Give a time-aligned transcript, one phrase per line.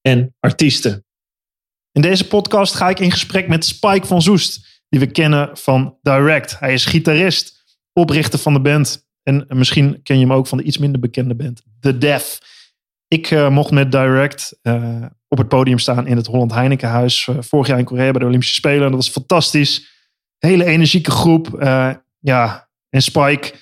[0.00, 1.04] en artiesten.
[1.92, 5.98] In deze podcast ga ik in gesprek met Spike van Zoest, die we kennen van
[6.02, 6.58] Direct.
[6.58, 10.64] Hij is gitarist, oprichter van de band en misschien ken je hem ook van de
[10.64, 12.38] iets minder bekende band The Def.
[13.08, 17.36] Ik uh, mocht met Direct uh, op het podium staan in het Holland Heinekenhuis uh,
[17.40, 18.84] vorig jaar in Korea bij de Olympische Spelen.
[18.84, 19.88] En dat was fantastisch.
[20.38, 21.48] Hele energieke groep.
[22.20, 23.52] ja, en Spike,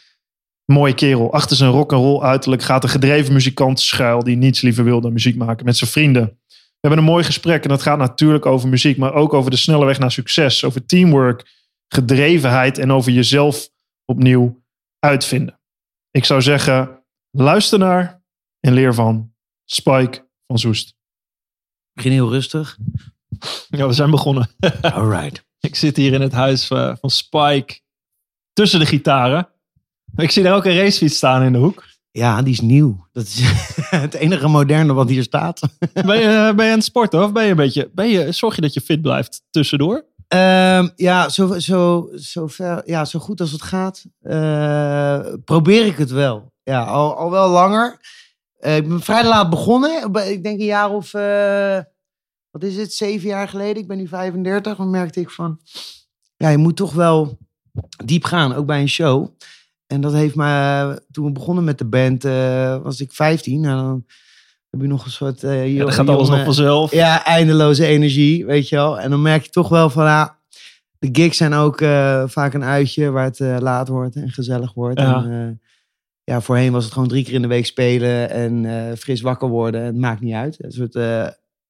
[0.73, 1.33] mooie kerel.
[1.33, 5.01] Achter zijn rock and roll uiterlijk gaat een gedreven muzikant schuil die niets liever wil
[5.01, 6.39] dan muziek maken met zijn vrienden.
[6.49, 9.57] We hebben een mooi gesprek en dat gaat natuurlijk over muziek, maar ook over de
[9.57, 11.57] snelle weg naar succes, over teamwork,
[11.89, 13.69] gedrevenheid en over jezelf
[14.05, 14.63] opnieuw
[14.99, 15.61] uitvinden.
[16.11, 18.23] Ik zou zeggen, luister naar
[18.61, 20.95] en leer van Spike van Zoest.
[21.93, 22.79] Begin heel rustig.
[23.69, 24.51] Ja, we zijn begonnen.
[24.81, 25.47] All right.
[25.61, 27.81] Ik zit hier in het huis eh, van Spike
[28.53, 29.49] tussen de gitaren.
[30.23, 31.85] Ik zie daar ook een racefiets staan in de hoek.
[32.11, 33.07] Ja, die is nieuw.
[33.13, 33.41] Dat is
[33.91, 35.61] het enige moderne wat hier staat.
[35.93, 38.55] Ben je, ben je aan het sporten of ben je een beetje, ben je, zorg
[38.55, 40.05] je dat je fit blijft tussendoor?
[40.29, 45.97] Um, ja, zo, zo, zo, ver, ja, zo goed als het gaat, uh, probeer ik
[45.97, 46.53] het wel.
[46.63, 47.99] Ja, al, al wel langer.
[48.61, 50.15] Uh, ik ben vrij laat begonnen.
[50.15, 51.79] Ik denk een jaar of, uh,
[52.51, 53.83] wat is het, zeven jaar geleden.
[53.83, 54.77] Ik ben nu 35.
[54.77, 55.61] Dan merkte ik van,
[56.37, 57.39] ja, je moet toch wel
[58.05, 59.29] diep gaan, ook bij een show.
[59.89, 62.23] En dat heeft me, toen we begonnen met de band,
[62.83, 63.65] was ik 15.
[63.65, 64.05] En dan
[64.71, 65.43] heb je nog een soort...
[65.43, 66.93] Uh, ja, dan gaat alles nog vanzelf.
[66.93, 69.01] Ja, eindeloze energie, weet je wel.
[69.01, 70.39] En dan merk je toch wel van, ja,
[70.99, 75.01] de gigs zijn ook uh, vaak een uitje waar het laat wordt en gezellig wordt.
[75.01, 75.25] Ja.
[75.25, 75.61] En,
[76.25, 79.83] ja, voorheen was het gewoon drie keer in de week spelen en fris wakker worden.
[79.83, 80.65] Het maakt niet uit.
[80.65, 80.99] Een soort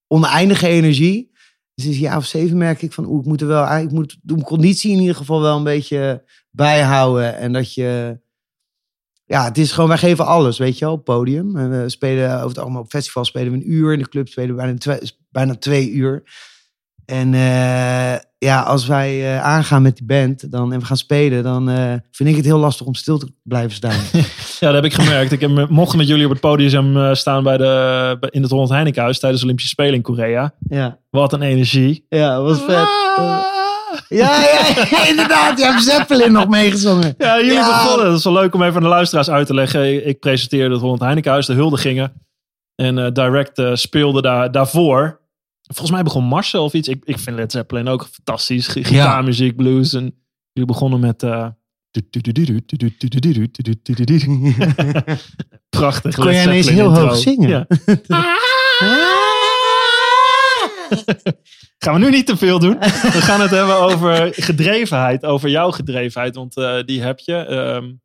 [0.07, 1.31] oneindige energie.
[1.75, 4.43] Dus jaar of zeven merk ik van, oeh, ik moet er wel, ik moet de
[4.43, 6.25] conditie in ieder geval wel een beetje
[6.59, 7.37] bijhouden.
[7.37, 8.19] En dat je
[9.29, 11.57] ja, het is gewoon, wij geven alles, weet je wel, op podium.
[11.57, 13.93] En we spelen over het allemaal op festival spelen we een uur.
[13.93, 14.99] In de club spelen we bijna twee,
[15.31, 16.23] bijna twee uur.
[17.05, 21.43] En uh, ja, als wij uh, aangaan met die band dan, en we gaan spelen,
[21.43, 24.01] dan uh, vind ik het heel lastig om stil te blijven staan.
[24.61, 25.33] ja, dat heb ik gemerkt.
[25.33, 29.19] Ik heb, mocht met jullie op het podium staan bij de, in het Holland Heinekenhuis
[29.19, 30.55] tijdens de Olympische Spelen in Korea.
[30.69, 30.99] Ja.
[31.11, 32.07] Wat een energie.
[32.09, 33.68] Ja, was vet.
[33.93, 33.99] Ah.
[34.09, 34.43] Ja,
[34.91, 35.59] ja, inderdaad.
[35.59, 37.15] Je hebt Zeppelin nog meegezongen.
[37.19, 37.83] Ja, jullie ja.
[37.83, 38.07] begonnen.
[38.07, 40.07] Dat is wel leuk om even aan de luisteraars uit te leggen.
[40.07, 42.13] Ik presenteerde het Holland Heinekenhuis, de huldigingen.
[42.75, 45.21] En uh, Direct uh, speelde daar, daarvoor.
[45.63, 46.89] Volgens mij begon Marcel of iets.
[46.89, 48.67] Ik, ik vind Led Zeppelin ook fantastisch.
[48.67, 49.93] Gitaarmuziek, blues.
[49.93, 50.15] En
[50.53, 51.23] jullie begonnen met...
[51.23, 51.47] Uh,
[55.69, 56.15] Prachtig.
[56.15, 57.49] Kon jij ineens heel hoog zingen?
[57.49, 57.67] Ja.
[61.85, 62.79] Gaan we nu niet te veel doen.
[62.79, 67.51] We gaan het hebben over gedrevenheid, over jouw gedrevenheid, want uh, die heb je.
[67.51, 68.01] Um,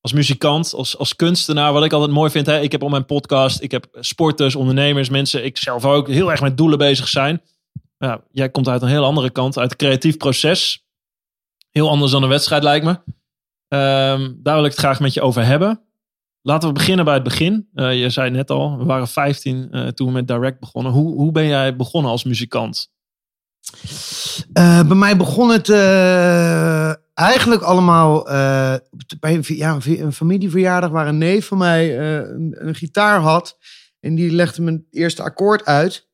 [0.00, 2.46] als muzikant, als, als kunstenaar, wat ik altijd mooi vind.
[2.46, 6.30] Hè, ik heb op mijn podcast, ik heb sporters, ondernemers, mensen, ik zelf ook, heel
[6.30, 7.42] erg met doelen bezig zijn.
[8.32, 10.84] Jij komt uit een heel andere kant, uit het creatief proces.
[11.70, 12.90] Heel anders dan een wedstrijd lijkt me.
[13.68, 15.85] Um, daar wil ik het graag met je over hebben.
[16.46, 17.68] Laten we beginnen bij het begin.
[17.74, 20.92] Uh, je zei net al, we waren 15 uh, toen we met Direct begonnen.
[20.92, 22.92] Hoe, hoe ben jij begonnen als muzikant?
[24.52, 25.70] Uh, bij mij begon het
[27.14, 28.24] eigenlijk allemaal
[29.20, 33.58] bij een, ja, een familieverjaardag waar een neef van mij een, een, gitaar had.
[34.00, 36.08] En die legde mijn eerste akkoord uit.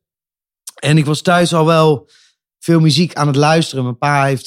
[0.80, 2.10] En ik was thuis al wel
[2.58, 3.84] veel muziek aan het luisteren.
[3.84, 4.46] Mijn pa heeft,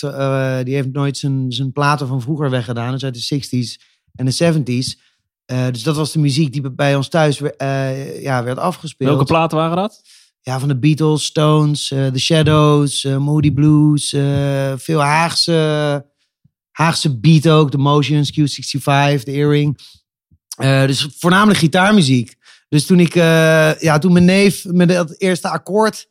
[0.65, 2.91] die heeft nooit zijn, zijn platen van vroeger weggedaan.
[2.91, 3.83] Dus uit de 60s
[4.15, 4.63] en de
[4.93, 5.03] 70s.
[5.51, 9.09] Uh, dus dat was de muziek die bij ons thuis uh, ja, werd afgespeeld.
[9.09, 10.01] Welke platen waren dat?
[10.41, 14.09] Ja, van de Beatles, Stones, uh, The Shadows, Moody Blues.
[14.83, 16.05] veel Haagse,
[16.71, 17.71] Haagse beat ook.
[17.71, 19.79] The Motions, Q65, The Earring.
[20.87, 22.35] dus voornamelijk gitaarmuziek.
[22.69, 26.07] Dus toen ik, ja, toen mijn neef met dat eerste akkoord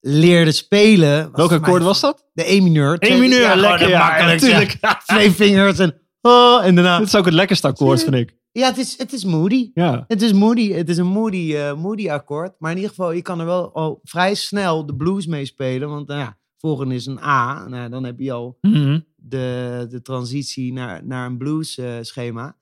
[0.00, 1.30] leerde spelen.
[1.32, 2.24] Welk akkoord was dat?
[2.32, 2.96] De E-mineur.
[2.98, 3.88] E-mineur, ja, lekker.
[3.88, 4.40] Ja, makkelijk.
[4.40, 4.76] Natuurlijk.
[4.80, 5.02] Ja.
[5.06, 6.00] Twee vingers en...
[6.20, 6.98] Oh, en daarna...
[6.98, 8.40] Dit is ook het lekkerste akkoord, vind ik.
[8.52, 9.70] Ja, het is, het is moody.
[9.74, 10.04] Ja.
[10.08, 10.72] Het is moody.
[10.72, 12.54] Het is een moody, uh, moody akkoord.
[12.58, 15.88] Maar in ieder geval, je kan er wel al vrij snel de blues mee spelen.
[15.88, 17.68] Want nou ja, volgende is een A.
[17.68, 19.06] Nou, dan heb je al mm -hmm.
[19.16, 22.56] de, de transitie naar, naar een blues uh, schema.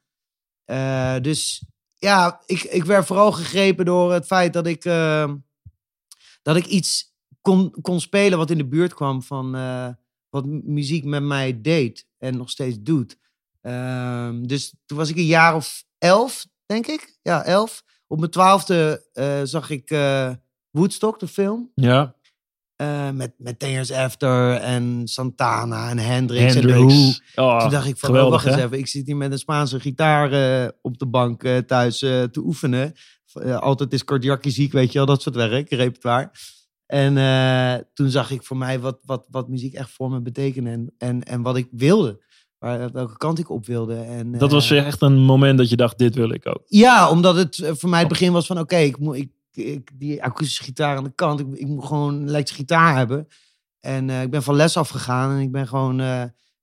[0.67, 1.65] Uh, dus
[1.95, 4.85] ja, ik, ik werd vooral gegrepen door het feit dat ik
[6.43, 9.89] dat ik iets kon, kon spelen wat in de buurt kwam van eh,
[10.29, 13.19] wat mu- muziek met mij deed en nog steeds doet.
[13.61, 17.19] Ehm, dus toen was ik een jaar of elf, denk ik.
[17.23, 17.83] Ja, elf.
[18.07, 20.31] Op mijn twaalfde eh, zag ik eh,
[20.71, 21.71] Woodstock, de film.
[21.75, 22.15] Ja.
[22.77, 27.13] eh, met, met Ten Years After en Santana en Hendrix, en Who.
[27.35, 28.79] Oh, Toen dacht ik van, oh, geweldig, wacht eens even.
[28.79, 32.93] Ik zit hier met een Spaanse gitaar op de bank thuis te oefenen.
[33.59, 36.31] Altijd is Kordiaki ziek, weet je wel, dat soort werk, repertoire.
[36.87, 37.15] En
[37.95, 41.23] toen zag ik voor mij wat, wat, wat muziek echt voor me betekende en, en,
[41.23, 42.21] en wat ik wilde.
[42.61, 43.95] Waar, welke kant ik op wilde.
[43.95, 46.63] En, Dat was eh, echt een moment dat je dacht, dit wil ik ook.
[46.67, 49.91] ja, omdat het eh, voor mij het begin was van oké, ik moet ik, ik,
[49.95, 51.41] die akoestische gitaar aan de kant.
[51.41, 53.29] Ik, ik moet gewoon een elektrische gitaar hebben.
[53.81, 55.97] En eh, ik ben van les afgegaan en ik ben gewoon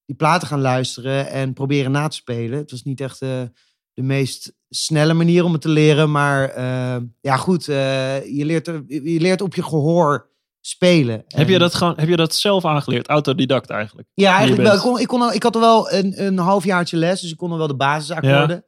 [0.06, 2.58] die platen gaan luisteren en proberen na te spelen.
[2.58, 3.52] Het was niet echt de
[4.04, 6.62] meest snelle manier om het te leren, maar
[7.22, 10.30] ja goed, je, leert, er- je leert op je gehoor
[10.62, 11.24] spelen.
[11.27, 13.07] Heb je, dat gewoon, heb je dat zelf aangeleerd?
[13.07, 14.07] Autodidact eigenlijk?
[14.13, 14.74] ja, eigenlijk wel.
[14.75, 17.38] Ik, kon, ik, kon al, ik had al wel een, een halfjaartje les, dus ik
[17.38, 18.63] kon al wel de basisakkoorden.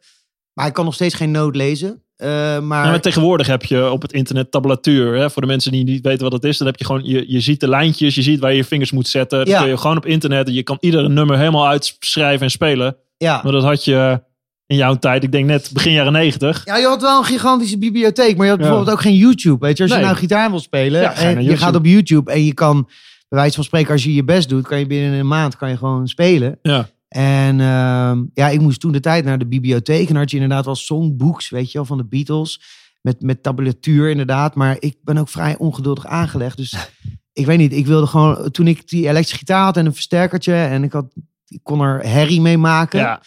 [0.54, 2.04] Maar ik kan nog steeds geen noot lezen.
[2.16, 2.28] Eh,
[2.60, 5.16] maar, Ja, maar tegenwoordig heb je op het internet tabulatuur.
[5.16, 5.30] Hè?
[5.30, 6.58] Voor de mensen die niet weten wat het is.
[6.58, 8.16] Dan heb je gewoon, je, je ziet de lijntjes.
[8.16, 9.40] Je ziet waar je je vingers moet zetten.
[9.40, 9.60] Dat Ja.
[9.60, 10.50] kun je gewoon op internet.
[10.50, 12.96] Je kan iedere nummer helemaal uitschrijven en spelen.
[13.18, 13.40] ja.
[13.44, 14.22] Maar dat had je
[14.70, 15.24] in jouw tijd.
[15.24, 16.62] Ik denk net begin jaren negentig.
[16.66, 18.66] ja, je had wel een gigantische bibliotheek, maar je had Ja.
[18.66, 19.66] bijvoorbeeld ook geen YouTube.
[19.66, 22.32] Weet je, als je nou gitaar wil spelen Ja, en naar je gaat op YouTube
[22.32, 22.84] en je kan,
[23.28, 25.70] bij wijze van spreken, als je je best doet, kan je binnen een maand kan
[25.70, 26.60] je gewoon spelen.
[26.62, 26.90] Ja.
[27.08, 30.10] En ehm, ja, ik moest toen de tijd naar de bibliotheek.
[30.10, 32.62] En had je inderdaad wel songbooks, weet je wel, van de Beatles.
[33.02, 34.56] Met, met tabulatuur inderdaad.
[34.56, 36.58] Maar ik ben ook vrij ongeduldig aangelegd.
[36.58, 36.76] Dus
[37.34, 38.52] ik weet niet, ik wilde gewoon...
[38.52, 40.54] Toen ik die elektrische gitaar had en een versterkertje...
[40.54, 41.06] en ik, had,
[41.48, 43.00] ik kon er herrie mee maken...
[43.00, 43.22] ja.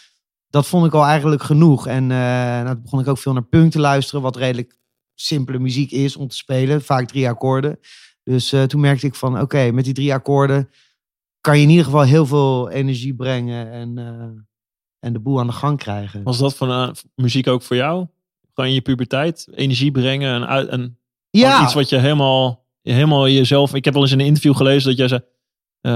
[0.52, 1.86] Dat vond ik al eigenlijk genoeg.
[1.86, 2.18] En eh
[2.62, 4.22] nou, toen begon ik ook veel naar punk te luisteren...
[4.22, 4.78] wat redelijk
[5.14, 6.82] simpele muziek is om te spelen.
[6.82, 7.78] Vaak drie akkoorden.
[8.24, 10.70] Dus eh, toen merkte ik van, oké, met die drie akkoorden
[11.40, 14.42] kan je in ieder geval heel veel energie brengen en, eh,
[14.98, 16.22] en de boel aan de gang krijgen.
[16.22, 18.06] Was dat van muziek ook voor jou?
[18.54, 19.48] Gewoon in je puberteit?
[19.54, 20.98] Energie brengen en, en
[21.30, 23.74] Ja, iets wat je helemaal, helemaal jezelf.
[23.74, 25.22] Ik heb wel eens in een interview gelezen dat jij zei: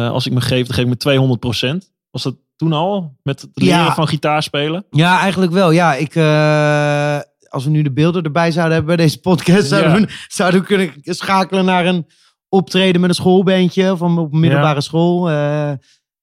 [0.09, 3.17] Als ik me geef, dan geef ik me 200% Was dat toen al?
[3.23, 3.94] Met het leren Ja.
[3.94, 4.85] van gitaar spelen?
[4.91, 5.70] ja, eigenlijk wel.
[5.70, 7.19] Ja, ik, eh,
[7.49, 10.06] als we nu de beelden erbij zouden hebben bij deze podcast, zouden, Ja.
[10.06, 12.06] we, zouden we kunnen schakelen naar een
[12.49, 15.31] optreden met een schoolbandje van op middelbare school.
[15.31, 15.73] Eh,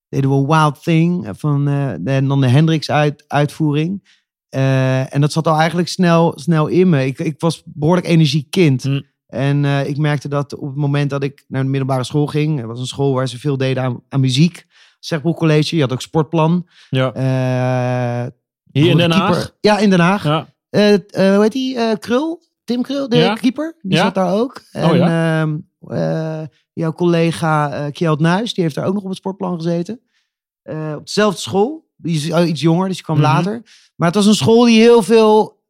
[0.08, 4.22] deden we Wild Thing van eh, en dan de Hendrix uit, uitvoering.
[4.48, 7.06] En dat zat al eigenlijk snel, snel in me.
[7.06, 8.82] Ik, ik was behoorlijk energiek kind.
[8.82, 9.00] Hm.
[9.26, 12.66] En ik merkte dat op het moment dat ik naar de middelbare school ging, er
[12.66, 14.66] was een school waar ze veel deden aan, aan muziek.
[15.04, 16.66] Zegbroek College, je had ook sportplan.
[16.90, 17.12] Ja.
[17.12, 18.32] Eh,
[18.72, 19.30] Hier in de Den Haag?
[19.30, 20.24] keeper- Ja, in Den Haag.
[20.24, 20.46] Ja.
[20.70, 21.00] Eh, eh,
[21.34, 21.98] hoe heet die?
[21.98, 22.42] Krul?
[22.64, 23.34] Tim Krul, de Ja.
[23.34, 23.76] keeper.
[23.82, 24.02] Die Ja.
[24.04, 24.62] zat daar ook.
[24.72, 25.56] En Oh ehm,
[25.88, 26.42] eh,
[26.72, 30.00] jouw collega eh Kjeld Nuis, die heeft daar ook nog op het sportplan gezeten.
[30.96, 31.88] Op dezelfde school.
[31.96, 33.24] Die is eh, iets jonger, dus die kwam Mhm.
[33.24, 33.62] later.
[33.96, 35.62] Maar het was een school die heel veel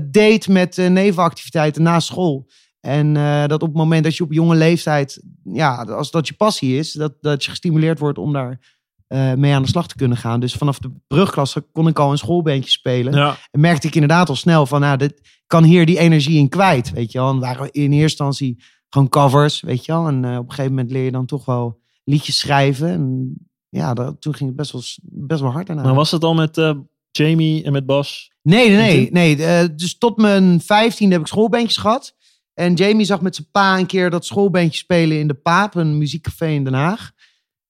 [0.00, 2.46] deed met nevenactiviteiten na school.
[2.80, 3.12] En
[3.48, 6.92] dat op het moment dat je op jonge leeftijd, ja, als dat je passie is,
[6.92, 8.75] dat, dat je gestimuleerd wordt om daar
[9.06, 10.40] eh, mee aan de slag te kunnen gaan.
[10.40, 13.14] Dus vanaf de brugklasse kon ik al een schoolbeentje spelen.
[13.14, 13.36] Ja.
[13.50, 16.90] En merkte ik inderdaad al snel van, nou, dit kan hier die energie in kwijt,
[16.90, 17.30] weet je wel.
[17.30, 20.06] En waren in eerste instantie gewoon covers, weet je wel.
[20.06, 22.88] En eh, op een gegeven moment leer je dan toch wel liedjes schrijven.
[22.88, 23.34] En
[23.68, 25.82] ja, dat, toen ging het best wel, best wel hard daarna.
[25.82, 26.72] Maar was het al met eh,
[27.10, 28.32] Jamie en met Bas?
[28.42, 29.74] Nee, nee, nee.
[29.74, 32.14] dus tot mijn vijftiende heb ik schoolbandjes gehad.
[32.54, 35.98] En Jamie zag met zijn pa een keer dat schoolbandje spelen in de Paap, een
[35.98, 37.12] muziekcafé in Den Haag.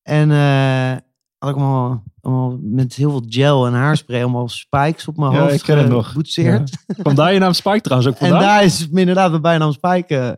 [0.03, 0.97] En eh,
[1.39, 5.41] had ik allemaal, allemaal met heel veel gel en haarspray, allemaal spikes op mijn Ja,
[5.41, 6.07] hoofd ik ken het nog.
[6.09, 6.71] geboetseerd.
[6.99, 8.41] Kwam daar je naam Spike trouwens ook En vandaan?
[8.49, 10.33] daar is inderdaad de bijnaam Spike eh,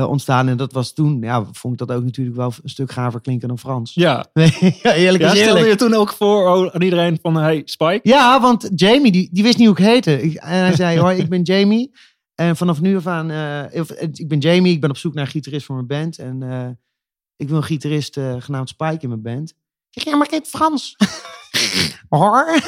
[0.00, 0.48] eh, ontstaan.
[0.48, 3.48] En dat was toen, ja, vond ik dat ook natuurlijk wel een stuk gaver klinken
[3.48, 3.94] dan Frans.
[3.94, 4.26] Ja.
[4.82, 5.66] ja, eerlijk ja stelde eerlijk.
[5.66, 8.00] je toen ook voor aan iedereen van hey Spike?
[8.02, 10.38] Ja, want Jamie, die, die wist niet hoe ik heette.
[10.40, 11.92] En hij zei, hoi, ik ben Jamie.
[12.34, 15.24] En vanaf nu af aan, eh, eh, ik ben Jamie, ik ben op zoek naar
[15.24, 16.18] een gitarist voor mijn band.
[16.18, 16.68] En eh,
[17.36, 19.54] ik wil een gitarist eh, genaamd Spike in mijn band.
[19.96, 20.96] Ik zeg, ja, maar ik heet Frans.
[22.08, 22.46] Hoor.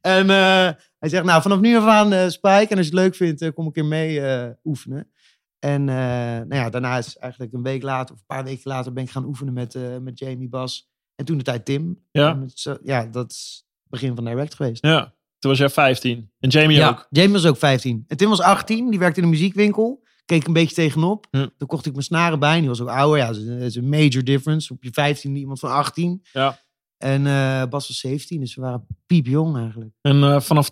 [0.00, 2.66] en eh, hij zegt, nou, vanaf nu af aan eh, Spike.
[2.68, 5.10] En als je het leuk vindt, eh, kom ik een keer mee eh, oefenen.
[5.58, 8.92] En eh, nou ja, daarna is eigenlijk een week later, of een paar weken later,
[8.92, 10.88] ben ik gaan oefenen met, eh, met Jamie Bas.
[11.14, 12.04] En toen de tijd Tim.
[12.10, 12.44] Ja.
[12.82, 14.84] Ja, dat is het begin van Direct geweest.
[14.84, 15.14] Ja.
[15.38, 16.30] Toen was jij 15.
[16.40, 17.06] En Jamie Ja, ook.
[17.10, 18.04] Jamie was ook 15.
[18.06, 20.06] En Tim was 18, die werkte in een muziekwinkel.
[20.28, 21.26] Keek een beetje tegenop.
[21.30, 21.50] Ja.
[21.58, 22.54] Toen kocht ik mijn snaren bij.
[22.54, 23.18] en Die was ook ouder.
[23.18, 24.72] Ja, dat is een- major difference.
[24.72, 26.22] Op je 15 iemand van 18.
[26.32, 26.58] Ja.
[26.96, 29.90] En eh, Bas was 17, dus we waren piepjong eigenlijk.
[30.00, 30.70] En eh, vanaf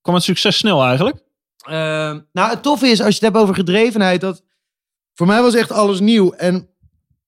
[0.00, 1.16] kwam het succes snel eigenlijk?
[1.66, 4.44] Ehm, nou, het toffe is, als je het hebt over gedrevenheid, dat
[5.14, 6.30] voor mij was echt alles nieuw.
[6.32, 6.68] En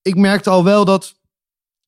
[0.02, 1.14] ik merkte al wel dat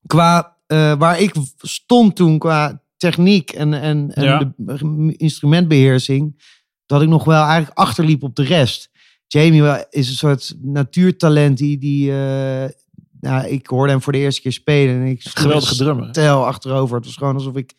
[0.06, 4.52] qua eh, waar ik stond toen, qua techniek en, en, en Ja.
[4.56, 6.42] de instrumentbeheersing,
[6.86, 8.90] dat ik nog wel eigenlijk achterliep op de rest.
[9.26, 12.70] Jamie is een soort natuurtalent die, die eh,
[13.20, 14.94] nou, ik hoorde hem voor de eerste keer spelen.
[14.94, 16.08] En ik Geweldige drummer.
[16.10, 16.96] stel achterover.
[16.96, 17.74] Het was gewoon alsof ik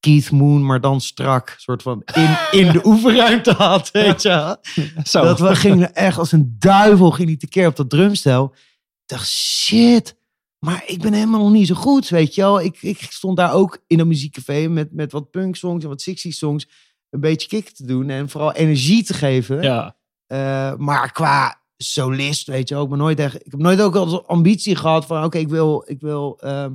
[0.00, 4.58] Keith Moon, maar dan strak, soort van in, in de oefenruimte had, weet je.
[5.04, 5.22] Zo.
[5.22, 8.44] Dat we gingen echt als een duivel ging tekeer op dat drumstel.
[8.54, 10.16] Ik dacht, shit,
[10.58, 12.60] maar ik ben helemaal nog niet zo goed, weet je wel.
[12.60, 16.02] Ik, ik stond daar ook in een muziekcafé met, met wat punk songs en wat
[16.02, 16.68] 60 songs
[17.10, 19.62] een beetje kick te doen en vooral energie te geven.
[19.62, 19.96] Ja.
[20.30, 24.26] Eh, maar qua solist, weet je ook, maar nooit echt, ik heb nooit ook als
[24.26, 26.72] ambitie gehad van, oké, ik wil, ik wil ehm,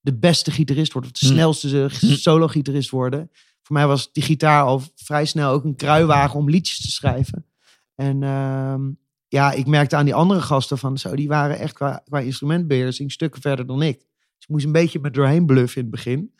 [0.00, 1.32] de beste gitarist worden, of de Hm.
[1.32, 2.14] snelste eh, Hm.
[2.14, 3.30] solo-gitarist worden.
[3.62, 7.46] Voor mij was die gitaar al vrij snel ook een kruiwagen om liedjes te schrijven.
[7.94, 8.80] En ehm,
[9.28, 13.12] ja, ik merkte aan die andere gasten van, zo, die waren echt qua, qua instrumentbeheersing
[13.12, 13.98] stukken verder dan ik.
[13.98, 14.06] Dus
[14.38, 16.34] ik moest een beetje met doorheen bluffen in het begin.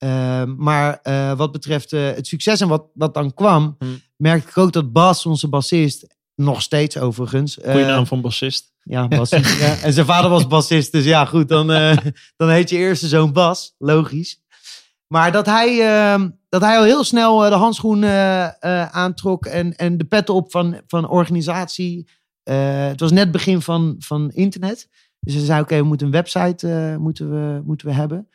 [0.00, 3.86] Ehm, maar eh, wat betreft eh, het succes en wat, wat dan kwam, Hm.
[4.16, 7.58] merkte ik ook dat Bas, onze bassist, nog steeds overigens.
[7.62, 8.72] Goeie eh, naam van bassist.
[8.82, 9.30] Ja, Bas.
[9.60, 9.76] ja.
[9.82, 11.66] En zijn vader was bassist, dus ja, goed, dan,
[12.36, 14.42] dan heet je eerste zoon Bas, logisch.
[15.06, 18.04] Maar dat hij, ehm, dat hij al heel snel de handschoen
[18.90, 22.08] aantrok en, en de pet op van, van organisatie.
[22.42, 24.88] Het was net begin van, van internet.
[25.20, 28.28] Dus hij zei, oké, we moeten een website moeten we, moeten we hebben.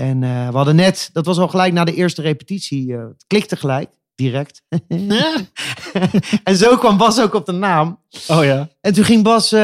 [0.00, 3.24] En eh, we hadden net, dat was al gelijk na de eerste repetitie, eh, het
[3.26, 4.62] klikte gelijk, direct.
[6.44, 8.00] en zo kwam Bas ook op de naam.
[8.28, 8.68] Oh ja.
[8.80, 9.60] En toen ging Bas, eh,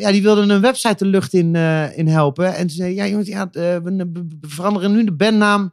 [0.00, 1.54] ja, die wilde een website de lucht in,
[1.94, 2.54] in helpen.
[2.54, 5.72] En toen zei ja jongens, ja, we, veranderen nu de bandnaam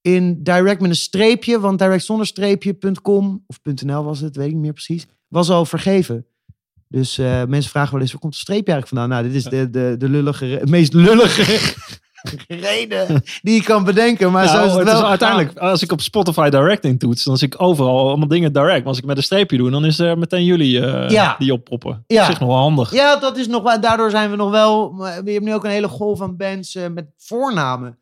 [0.00, 1.60] in direct met een streepje.
[1.60, 5.06] Want direct zonder streepje.com of .nl was het, weet ik niet meer precies.
[5.28, 6.26] Was al vergeven.
[6.88, 9.08] Dus mensen vragen wel eens, waar komt het streepje eigenlijk vandaan?
[9.08, 11.42] Nou, dit is de, de, de lullige, re- meest lullige
[12.48, 14.32] reden die je kan bedenken.
[14.32, 17.36] Maar zo is het het wel is uiteindelijk, als ik op Spotify Directing toets, dan
[17.36, 18.78] zie ik overal allemaal dingen direct.
[18.78, 21.36] Maar als ik met een streepje doe, dan is er meteen jullie eh, Ja.
[21.38, 22.04] die oppoppen.
[22.06, 22.20] Ja.
[22.20, 22.92] Op zich nog wel handig.
[22.92, 23.80] Ja, dat is nog wel.
[23.80, 24.94] Daardoor zijn we nog wel.
[25.24, 27.98] Je hebt nu ook een hele golf van bands eh, met voornamen.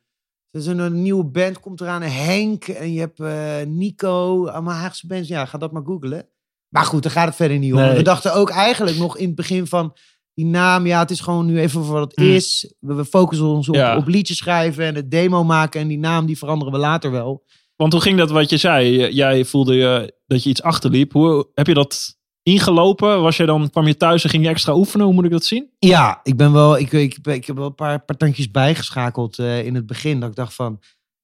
[0.51, 2.03] Dus een, een nieuwe band komt eraan.
[2.03, 4.47] Henk en je hebt eh, Nico.
[4.47, 5.29] Allemaal Haagse bands.
[5.29, 6.27] Ja, ga dat maar googlen.
[6.69, 7.79] Maar goed, daar gaat het verder niet om.
[7.79, 7.97] Nee.
[7.97, 9.95] We dachten ook eigenlijk nog in het begin van
[10.39, 10.87] die naam.
[10.87, 12.35] Ja, het is gewoon nu even voor wat het Hmm.
[12.35, 12.75] is.
[12.81, 13.97] We, we focussen ons op, Ja.
[13.97, 15.81] op liedjes schrijven en het demo maken.
[15.81, 17.45] En die naam die veranderen we later wel.
[17.77, 19.09] Want hoe ging dat wat je zei?
[19.15, 21.13] Jij voelde je dat je iets achterliep.
[21.13, 23.23] Hoe heb je dat ingelopen?
[23.23, 25.07] Was je dan, kwam je thuis en ging je extra oefenen?
[25.07, 25.71] Hoe moet ik dat zien?
[25.79, 26.79] Ja, ik ben wel.
[26.79, 30.21] Ik, ik, ik heb wel een paar, paar tandjes bijgeschakeld eh, in het begin.
[30.21, 30.81] Dat ik dacht van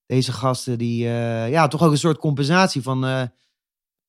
[0.07, 1.05] deze gasten die.
[1.07, 3.05] eh, ja, toch ook een soort compensatie van.
[3.05, 3.23] eh,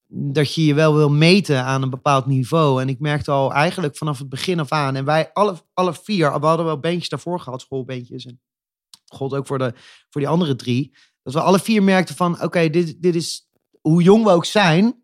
[0.07, 2.81] dat je je wel wil meten aan een bepaald niveau.
[2.81, 4.95] En ik merkte al eigenlijk vanaf het begin af aan.
[4.95, 8.25] En wij alle, alle vier, we hadden wel bandjes daarvoor gehad, schoolbandjes.
[8.25, 8.41] En
[9.05, 9.74] gold ook voor, de,
[10.09, 10.95] voor die andere drie.
[11.24, 13.50] Dat we alle vier merkten van, oké, dit, dit is,
[13.81, 15.03] hoe jong we ook zijn,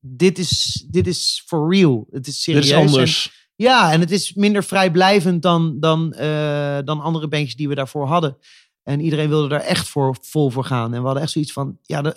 [0.00, 2.06] dit is, dit is for real.
[2.10, 3.26] Het is Dit serieus.
[3.26, 7.74] En- ja, en het is minder vrijblijvend dan, dan, eh, dan andere bandjes die we
[7.74, 8.36] daarvoor hadden.
[8.82, 10.92] En iedereen wilde daar echt voor, vol voor gaan.
[10.94, 11.78] En we hadden echt zoiets van...
[11.82, 12.14] Ja,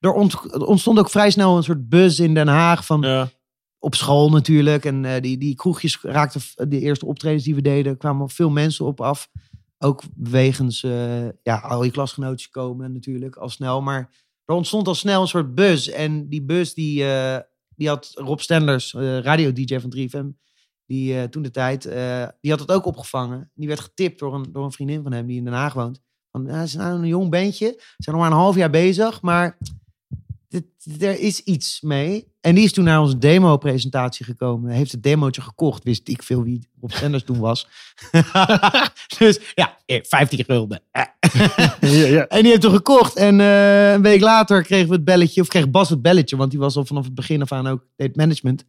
[0.00, 2.86] er ont- ontstond ook vrij snel een soort buzz in Den Haag.
[2.86, 3.28] Van, Ja.
[3.78, 4.84] Op school natuurlijk.
[4.84, 6.40] En eh, die, die kroegjes raakten...
[6.68, 9.30] De eerste optredens die we deden, kwamen veel mensen op af.
[9.78, 13.82] Ook wegens eh, ja, al je klasgenootjes komen natuurlijk al snel.
[13.82, 14.10] Maar
[14.44, 15.88] er ontstond al snel een soort buzz.
[15.88, 17.38] En die buzz die, eh,
[17.76, 18.92] die had Rob Stenders,
[19.22, 20.44] radio-dj van 3FM...
[20.86, 21.82] Die toen de tijd,
[22.40, 23.50] die had het ook opgevangen.
[23.54, 26.02] Die werd getipt door een, door een vriendin van hem die in Den Haag woont.
[26.36, 27.74] Van, ja, het is nou een jong bandje.
[27.78, 29.58] Ze zijn nog maar een half jaar bezig, maar
[30.48, 30.64] dit,
[31.00, 32.34] er is iets mee.
[32.40, 34.70] En die is toen naar onze demo-presentatie gekomen.
[34.70, 35.84] Heeft het demootje gekocht.
[35.84, 37.68] Wist ik veel wie Rob Stenders toen was.
[39.18, 40.82] dus ja, eh, 15 gulden.
[40.90, 41.02] Eh.
[41.80, 42.26] Ja, ja.
[42.26, 43.16] En die heeft hem gekocht.
[43.16, 45.40] En eh, een week later kregen we het belletje.
[45.40, 46.36] Of kreeg Bas het belletje.
[46.36, 48.64] Want die was al vanaf het begin af aan ook deed management.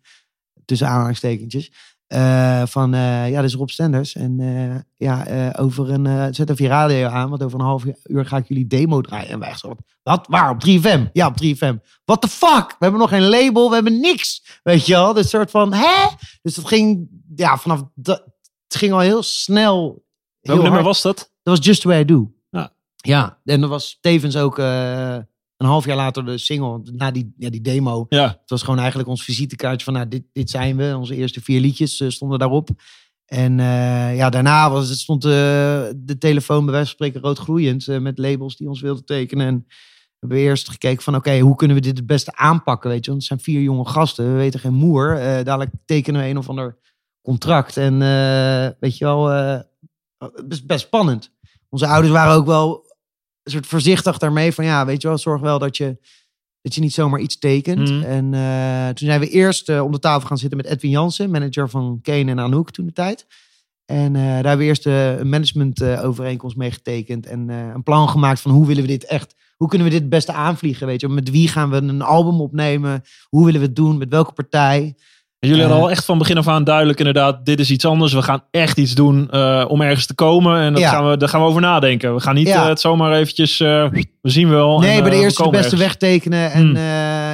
[0.66, 1.72] Tussen aanhalingstekentjes.
[2.08, 4.16] Eh, van eh, ja, dit is Rob Stenders.
[4.16, 4.76] En eh,
[5.08, 6.06] ja, eh, over een.
[6.06, 7.30] eh, zet even je radio aan.
[7.30, 9.30] Want over een half uur ga ik jullie demo draaien.
[9.30, 9.76] En wij zo.
[10.04, 10.28] Wat?
[10.30, 10.50] Waar?
[10.50, 11.12] Op 3FM?
[11.14, 11.76] Ja, op 3FM.
[12.06, 12.68] What the fuck?
[12.70, 13.68] We hebben nog geen label.
[13.70, 14.60] We hebben niks.
[14.64, 15.14] Weet je wel?
[15.14, 15.74] Dus soort van.
[15.74, 16.08] Hè?
[16.42, 17.08] Dus dat ging.
[17.36, 17.84] Ja, vanaf.
[17.96, 18.24] Dat,
[18.68, 20.04] het ging al heel snel.
[20.42, 21.18] Welk nummer was dat?
[21.18, 22.32] Dat was Just the Way I Do.
[22.50, 22.72] Ja.
[22.96, 25.18] Ja, en dat was tevens ook eh,
[25.58, 26.82] een half jaar later de single.
[26.84, 28.06] Na die, ja, die demo.
[28.10, 28.28] Ja.
[28.28, 30.98] Het was gewoon eigenlijk ons visitekaartje van, nou, dit, dit zijn we.
[30.98, 32.70] Onze eerste vier liedjes eh, stonden daarop.
[33.26, 35.32] En eh, ja, daarna was het, stond eh,
[35.96, 39.48] de telefoon bij wijze van spreken rood met labels die ons wilden tekenen.
[39.48, 39.66] En
[40.20, 42.90] hebben we eerst gekeken van oké, hoe kunnen we dit het beste aanpakken?
[42.90, 45.16] Weet je, want het zijn vier jonge gasten, we weten geen moer.
[45.20, 46.78] Dadelijk tekenen we een of ander
[47.22, 47.78] contract.
[47.78, 48.00] En
[48.80, 49.26] weet je wel,
[50.18, 51.32] het is best spannend.
[51.70, 52.87] Onze ouders waren ook wel
[53.52, 55.98] soort voorzichtig daarmee van ja, weet je wel, zorg wel dat je,
[56.62, 57.90] dat je niet zomaar iets tekent.
[57.92, 58.04] Mhm.
[58.04, 61.32] En eh, toen zijn we eerst eh, om de tafel gaan zitten met Edwin Jansen,
[61.32, 63.26] manager van Kane en Anouk toen de tijd.
[63.86, 67.26] En eh, daar hebben we eerst een management overeenkomst mee getekend.
[67.26, 69.36] En een plan gemaakt van hoe willen we dit echt...
[69.56, 71.10] Hoe kunnen we dit het beste aanvliegen, weet je?
[71.10, 73.04] Met wie gaan we een album opnemen?
[73.30, 73.98] Hoe willen we het doen?
[73.98, 74.96] Met welke partij?
[75.40, 75.84] Jullie hadden Eh.
[75.84, 78.14] al echt van begin af aan duidelijk inderdaad, dit is iets anders.
[78.14, 80.60] We gaan echt iets doen eh, om ergens te komen.
[80.62, 80.90] En dat Ja.
[80.90, 82.14] gaan we, daar gaan we over nadenken.
[82.14, 82.62] We gaan niet Ja.
[82.64, 83.90] eh, het zomaar eventjes, we
[84.22, 84.80] zien wel.
[84.80, 85.82] nee, en, bij de eerste de beste ergens.
[85.82, 86.52] weg tekenen.
[86.52, 86.76] En Hmm.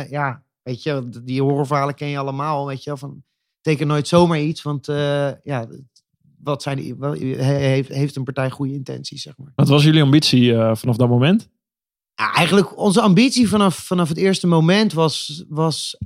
[0.10, 2.98] ja, weet je, die horrorverhalen ken je allemaal, weet je.
[2.98, 3.24] Van,
[3.62, 4.86] teken nooit zomaar iets, want
[5.44, 5.66] ja,
[6.44, 9.52] wat zijn die, wel, he- heeft, heeft een partij goede intenties, zeg maar.
[9.56, 11.50] Wat was jullie ambitie vanaf dat moment?
[12.16, 15.98] Ja, eigenlijk onze ambitie vanaf, vanaf het eerste moment was, was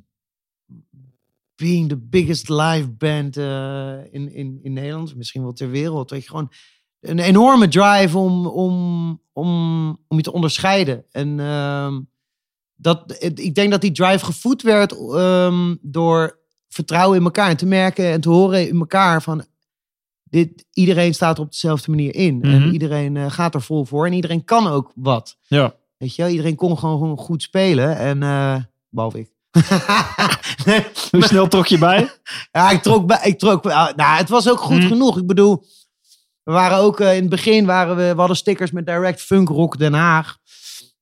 [1.58, 6.10] being the biggest live band eh, in, in, in Nederland, misschien wel ter wereld.
[6.10, 6.52] Weet je, gewoon
[7.00, 11.06] een enorme drive om, om, om, om je te onderscheiden.
[11.12, 12.00] En ehm,
[12.76, 17.66] dat, ik denk dat die drive gevoed werd ehm, door vertrouwen in elkaar en te
[17.66, 19.46] merken en te horen in elkaar van
[20.24, 22.38] dit, iedereen staat er op dezelfde manier in.
[22.38, 22.46] Mhm.
[22.46, 25.38] En iedereen eh, gaat er vol voor en iedereen kan ook wat.
[25.42, 25.76] Ja.
[25.98, 27.98] Weet je, iedereen kon gewoon, gewoon goed spelen.
[27.98, 28.56] En eh
[28.90, 29.37] behalve ik.
[30.66, 32.10] Nee, Hoe snel trok je bij?
[32.52, 33.20] ja, ik trok bij.
[33.24, 34.88] Ik trok, nou, het was ook goed Hmm.
[34.88, 35.18] genoeg.
[35.18, 35.64] Ik bedoel,
[36.44, 39.50] we waren ook eh, in het begin waren we, we hadden stickers met Direct Funk
[39.50, 40.38] Rock Den Haag.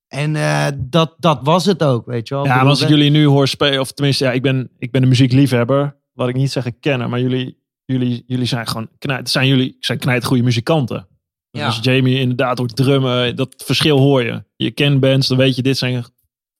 [0.07, 2.45] En eh, dat, dat was het ook, weet je wel.
[2.45, 5.01] Ja, bedoel, als ik jullie nu hoor spelen, of tenminste, ja, ik ben, ik ben
[5.01, 5.95] een muziekliefhebber.
[6.13, 9.99] Wat ik niet zeggen kennen, maar jullie, jullie, jullie zijn gewoon knijt, zijn jullie zijn
[9.99, 11.07] knijt goede muzikanten.
[11.51, 11.67] Dus Ja.
[11.67, 14.43] Als Jamie inderdaad hoort drummen, dat verschil hoor je.
[14.55, 16.05] Je kent bands, dan weet je, dit zijn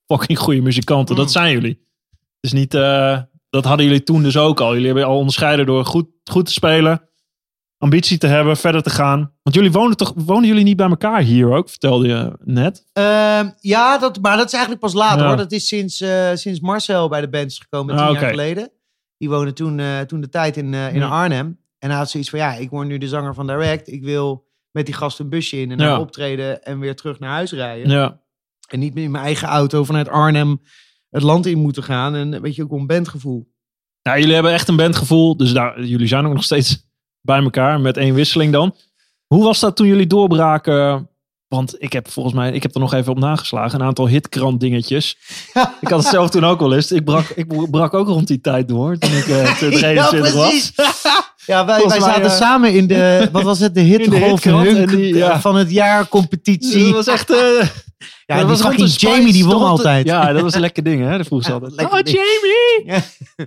[0.07, 1.15] fucking goede muzikanten.
[1.15, 1.31] Dat Mm.
[1.31, 1.83] zijn jullie.
[2.11, 3.19] Het is niet, eh,
[3.49, 4.71] dat hadden jullie toen dus ook al.
[4.71, 7.01] Jullie hebben al onderscheiden door goed, goed te spelen,
[7.77, 9.31] ambitie te hebben, verder te gaan.
[9.43, 12.85] Want jullie wonen toch, wonen jullie niet bij elkaar hier ook, vertelde je net.
[12.93, 15.27] Ehm, ja, dat, maar dat is eigenlijk pas later Ja.
[15.27, 15.37] hoor.
[15.37, 18.71] Dat is sinds, eh, sinds Marcel bij de band is gekomen, tien Ah, jaar geleden.
[19.17, 21.07] Die woonde toen, eh, toen de tijd in, eh, in Ja.
[21.07, 21.59] Arnhem.
[21.79, 23.87] En hij had zoiets van, ja, ik word nu de zanger van Direct.
[23.91, 25.83] Ik wil met die gast een busje in en Ja.
[25.85, 27.89] naar optreden en weer terug naar huis rijden.
[27.89, 28.19] Ja.
[28.67, 30.61] En niet meer in mijn eigen auto vanuit Arnhem
[31.09, 32.15] het land in moeten gaan.
[32.15, 33.53] En weet je, ook een bandgevoel.
[34.03, 35.37] Nou, jullie hebben echt een bandgevoel.
[35.37, 36.87] Dus daar, jullie zijn ook nog steeds
[37.21, 38.75] bij elkaar met één wisseling dan.
[39.25, 41.09] Hoe was dat toen jullie doorbraken?
[41.47, 43.79] Want ik heb volgens mij, ik heb er nog even op nageslagen.
[43.79, 45.17] Een aantal hitkrant dingetjes.
[45.81, 46.91] Ik had het zelf toen ook wel eens.
[46.91, 48.97] Ik brak, ik brak ook rond die tijd door.
[48.97, 50.71] Toen ik eh, 23 was.
[51.45, 55.41] Ja, wij, wij zaten eh, samen in de, wat was het, de hitkrant ja.
[55.41, 56.83] van het jaar competitie.
[56.83, 57.29] Dat was echt...
[57.29, 60.05] eh, ja, dat die was fucking Spice, Jamie die won altijd.
[60.07, 61.17] Ja, dat was een lekker ding hè.
[61.17, 61.87] Dat vroeg ze Ja, altijd.
[61.87, 62.07] Oh, ding.
[62.07, 62.83] Jamie!
[62.85, 63.01] Ja.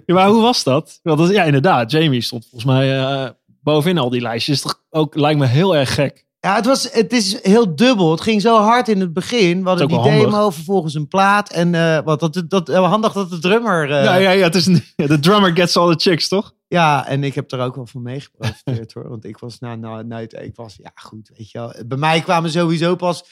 [0.07, 0.99] Ja, maar hoe was dat?
[1.03, 1.91] Want dat- ja, inderdaad.
[1.91, 3.31] Jamie stond volgens mij eh,
[3.63, 4.61] bovenin al die lijstjes.
[4.61, 6.27] Toch ook, lijkt me heel erg gek.
[6.41, 8.11] Ja, het, was, het is heel dubbel.
[8.11, 9.63] Het ging zo hard in het begin.
[9.63, 10.21] We hadden die handig.
[10.25, 11.51] demo, vervolgens een plaat.
[11.53, 13.91] En eh, wat, dat, dat, handig dat de drummer...
[13.91, 16.55] eh, ja, ja, ja, het is een, de drummer gets all the chicks, toch?
[16.69, 19.09] Ja, en ik heb er ook wel van meegeprofiteerd hoor.
[19.09, 21.75] Want ik was, nou, nou, nou, ik was, ja goed, weet je wel.
[21.87, 23.25] Bij mij kwamen sowieso pas,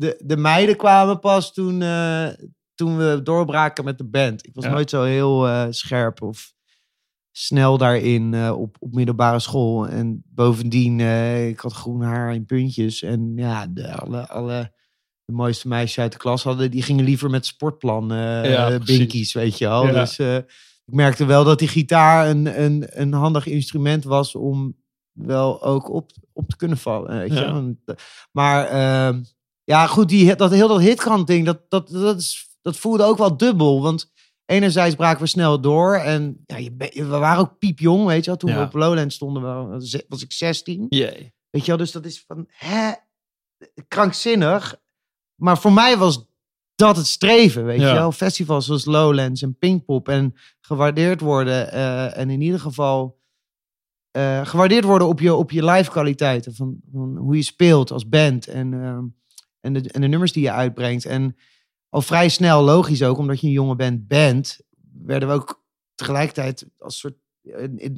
[0.00, 2.28] de, de meiden kwamen pas toen, eh,
[2.74, 4.46] toen we doorbraken met de band.
[4.46, 4.70] Ik was Ja.
[4.70, 6.52] nooit zo heel eh, scherp of
[7.30, 9.88] snel daarin eh, op, op middelbare school.
[9.88, 11.00] En bovendien,
[11.48, 13.02] ik had groen haar in puntjes.
[13.02, 14.72] En ja, de, alle, alle
[15.24, 18.08] de mooiste meisjes uit de klas hadden, die gingen liever met sportplan
[18.42, 19.86] Ja, binkies, weet je wel.
[19.86, 19.92] Ja.
[19.92, 20.18] Dus
[20.84, 24.76] ik merkte wel dat die gitaar een, een, een handig instrument was om
[25.12, 27.18] wel ook op, op te kunnen vallen.
[27.18, 27.76] Weet je?
[28.32, 29.22] Maar ehm,
[29.64, 33.18] ja, goed, die, dat, heel dat hitkant ding, dat, dat, dat, is, dat voelde ook
[33.18, 33.82] wel dubbel.
[33.82, 34.12] Want
[34.46, 35.94] enerzijds braken we snel door.
[35.94, 38.36] En ja, je, we waren ook piepjong, weet je wel.
[38.38, 38.56] Toen Ja.
[38.58, 39.42] we op Lowland stonden,
[40.08, 40.86] was ik 16.
[40.88, 41.34] Jee.
[41.50, 42.92] Weet je wel, dus dat is van, hè,
[43.88, 44.80] krankzinnig.
[45.34, 46.28] Maar voor mij was
[46.74, 47.88] dat het streven, weet Ja.
[47.88, 48.12] je wel.
[48.12, 51.72] Festivals zoals Lowlands en Pinkpop en gewaardeerd worden.
[51.72, 53.18] eh, en in ieder geval
[54.10, 56.54] eh, gewaardeerd worden op je, op je live kwaliteiten.
[56.54, 59.04] Van, van hoe je speelt als band en, ehm,
[59.60, 61.04] en, de, en de nummers die je uitbrengt.
[61.04, 61.36] En
[61.88, 64.58] al vrij snel, logisch ook, omdat je een jonge band bent,
[65.04, 65.62] werden we ook
[65.94, 67.14] tegelijkertijd als soort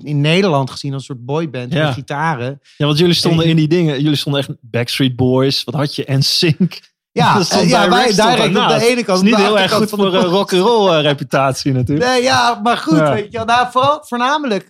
[0.03, 1.85] in, Nederland gezien als soort boyband Ja.
[1.85, 2.61] met gitaren.
[2.77, 4.03] Ja, want jullie stonden En- in die dingen.
[4.03, 5.64] Jullie stonden echt Backstreet Boys.
[5.64, 6.05] Wat had je?
[6.05, 6.81] En Sync.
[7.12, 9.22] Ja, eh, ja wij direct op de ene kant.
[9.22, 10.25] Is niet heel erg goed voor uh, boot.
[10.25, 12.09] rock'n'roll eh, reputatie natuurlijk.
[12.09, 13.12] Nee, ja, maar goed, Ja.
[13.14, 13.38] weet je.
[13.44, 14.68] Nou, vooral, voornamelijk,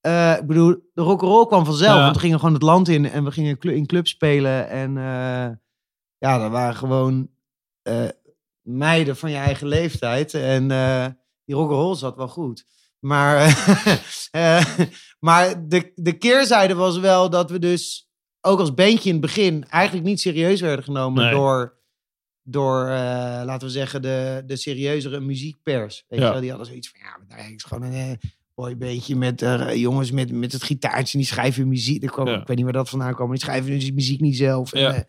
[0.00, 1.96] eh, ik bedoel, de rock'n'roll kwam vanzelf.
[1.96, 2.02] Ja.
[2.02, 4.68] Want we gingen gewoon het land in en we gingen in clubs spelen.
[4.68, 4.96] En
[6.24, 7.30] ja, dat waren gewoon,
[7.82, 8.08] eh,
[8.62, 10.34] meiden van je eigen leeftijd.
[10.34, 11.06] En eh,
[11.44, 12.64] die rock'n'roll zat wel goed.
[12.98, 13.36] Maar,
[14.30, 14.64] eh,
[15.18, 18.08] maar de, de keerzijde was wel dat we dus
[18.40, 21.32] ook als bandje in het begin eigenlijk niet serieus werden genomen Nee.
[21.32, 21.78] door,
[22.42, 22.84] door
[23.44, 26.04] laten we zeggen, de, de serieuzere muziekpers.
[26.08, 26.24] Weet Ja.
[26.26, 26.40] je wel?
[26.40, 28.18] Die hadden zoiets van, ja, maar daar is gewoon een
[28.54, 31.18] mooi beetje met jongens met, met het gitaartje.
[31.18, 32.02] Die schrijven muziek.
[32.02, 32.40] Ik, kwam, Ja.
[32.40, 33.30] ik weet niet waar dat vandaan kwam.
[33.30, 34.72] Die schrijven dus muziek niet zelf.
[34.72, 35.04] En, Ja.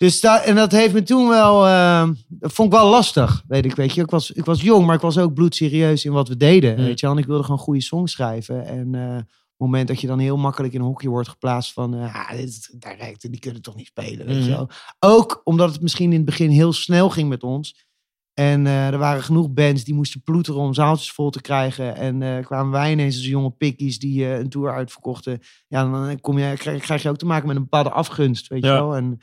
[0.00, 3.64] Dus dat, en dat heeft me toen wel, eh, dat vond ik wel lastig, weet
[3.64, 4.00] ik, weet je.
[4.00, 6.84] Ik was, ik was jong, maar ik was ook bloedserieus in wat we deden, Hmm.
[6.84, 7.14] weet je wel.
[7.14, 8.66] En ik wilde gewoon goede songs schrijven.
[8.66, 11.94] En op het moment dat je dan heel makkelijk in een hokje wordt geplaatst van,
[11.94, 14.70] ah, dit, daar die kunnen toch niet spelen, weet je wel.
[14.98, 17.88] Ook omdat het misschien in het begin heel snel ging met ons.
[18.34, 21.96] En eh, er waren genoeg bands die moesten ploeteren om zaaltjes vol te krijgen.
[21.96, 25.38] En kwamen wij ineens als jonge pikkies die een tour uitverkochten.
[25.68, 28.62] Ja, dan kom je, krijg, krijg je ook te maken met een bepaalde afgunst, weet
[28.62, 28.74] je Ja.
[28.74, 28.96] wel.
[28.96, 29.18] En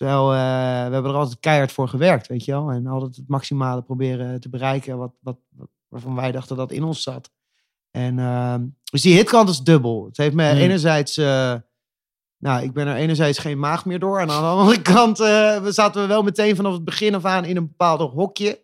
[0.00, 2.70] terwijl eh, we hebben er altijd keihard voor gewerkt, weet je wel.
[2.70, 5.36] En altijd het maximale proberen te bereiken wat, wat,
[5.88, 7.30] waarvan wij dachten dat in ons zat.
[7.90, 10.04] En ehm, dus die hitkant is dubbel.
[10.04, 10.58] Het heeft me Hmm.
[10.58, 11.16] enerzijds...
[11.16, 11.54] eh,
[12.38, 14.20] nou, ik ben er enerzijds geen maag meer door.
[14.20, 17.24] En aan de andere kant eh, we zaten we wel meteen vanaf het begin af
[17.24, 18.60] aan in een bepaald hokje.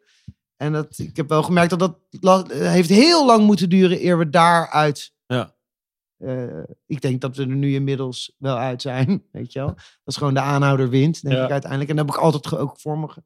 [0.56, 4.30] En dat, ik heb wel gemerkt dat dat heeft heel lang moeten duren eer we
[4.30, 5.12] daaruit...
[6.18, 6.44] Eh,
[6.86, 9.68] ik denk dat we er nu inmiddels wel uit zijn, weet je wel.
[9.68, 11.44] Dat is gewoon de aanhouder wint, denk Ja.
[11.44, 11.90] ik uiteindelijk.
[11.90, 13.22] En dat heb ik altijd ook voor me ge-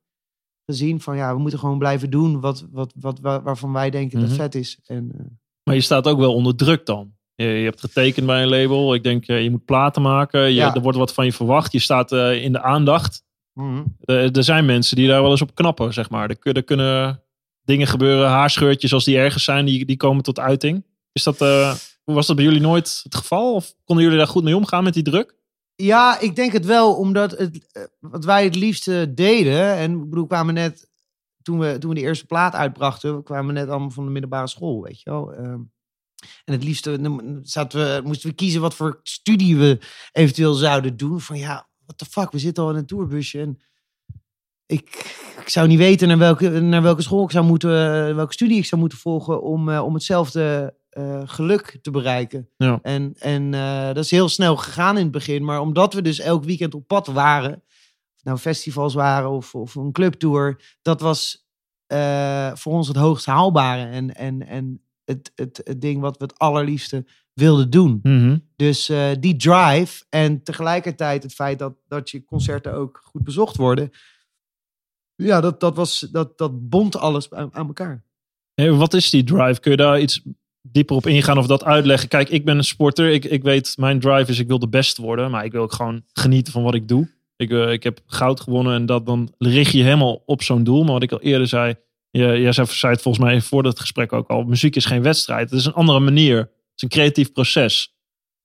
[0.67, 1.01] gezien.
[1.01, 4.29] Van ja, we moeten gewoon blijven doen wat, wat, wat, waar- waarvan wij denken Mhm.
[4.29, 4.79] dat vet is.
[4.87, 5.25] En, eh,
[5.63, 7.13] Maar je staat ook wel onder druk dan.
[7.35, 8.95] Je, je hebt getekend bij een label.
[8.95, 10.41] Ik denk, eh, je moet platen maken.
[10.41, 10.75] Je, Ja.
[10.75, 11.73] Er wordt wat van je verwacht.
[11.73, 13.23] Je staat in de aandacht.
[13.53, 13.83] mhm.
[14.01, 16.29] Er, er zijn mensen die daar wel eens op knappen, zeg maar.
[16.31, 17.23] Er, kun- er kunnen
[17.65, 20.85] dingen gebeuren, haarscheurtjes als die ergens zijn, die, die komen tot uiting.
[21.13, 21.39] Is dat,
[22.15, 23.55] was dat bij jullie nooit het geval?
[23.55, 25.39] Of konden jullie daar goed mee omgaan met die druk?
[25.77, 29.77] Ja, ik denk het wel, omdat het, eh, wat wij het liefste deden.
[29.77, 30.89] En ik bedoel, we kwamen net,
[31.43, 34.47] toen we, toen we de eerste plaat uitbrachten, we kwamen net allemaal van de middelbare
[34.47, 35.33] school, weet je wel.
[35.33, 35.61] Ehm,
[36.45, 36.99] en het liefste
[37.43, 39.79] zaten we, moesten we kiezen wat voor studie we
[40.13, 41.21] eventueel zouden doen.
[41.21, 43.41] Van ja, what the fuck, we zitten al in een tourbusje.
[43.41, 43.59] En
[44.67, 44.85] ik,
[45.41, 47.71] ik zou niet weten naar welke, naar welke school ik zou moeten,
[48.17, 52.49] welke studie ik zou moeten volgen om, eh, om hetzelfde eh, geluk te bereiken.
[52.57, 52.79] Ja.
[52.83, 55.45] En, en eh, dat is heel snel gegaan in het begin.
[55.45, 57.63] Maar omdat we dus elk weekend op pad waren,
[58.23, 61.49] nou festivals waren of, of een clubtour, dat was
[61.87, 63.85] eh, voor ons het hoogst haalbare.
[63.85, 68.01] En, en, en het, het, het ding wat we het allerliefste wilden doen.
[68.57, 73.57] Dus eh, die drive en tegelijkertijd het feit dat, dat je concerten ook goed bezocht
[73.57, 73.91] worden.
[75.15, 78.05] Ja, dat, dat, was, dat, dat bond alles aan, aan elkaar.
[78.55, 79.61] Hey, wat is die drive?
[79.61, 80.23] Kun je daar iets
[80.63, 82.09] dieper op ingaan of dat uitleggen?
[82.09, 83.11] Kijk, ik ben een sporter.
[83.11, 85.31] Ik, ik weet, mijn drive is, ik wil de beste worden.
[85.31, 87.11] Maar ik wil ook gewoon genieten van wat ik doe.
[87.37, 90.83] Ik, eh, ik heb goud gewonnen en dat dan richt je helemaal op zo'n doel.
[90.85, 91.75] Maar wat ik al eerder zei,
[92.11, 94.43] je, jij zei, zei het volgens mij voor het gesprek ook al.
[94.43, 95.51] Muziek is geen wedstrijd.
[95.51, 96.37] Het is een andere manier.
[96.39, 97.95] Het is een creatief proces.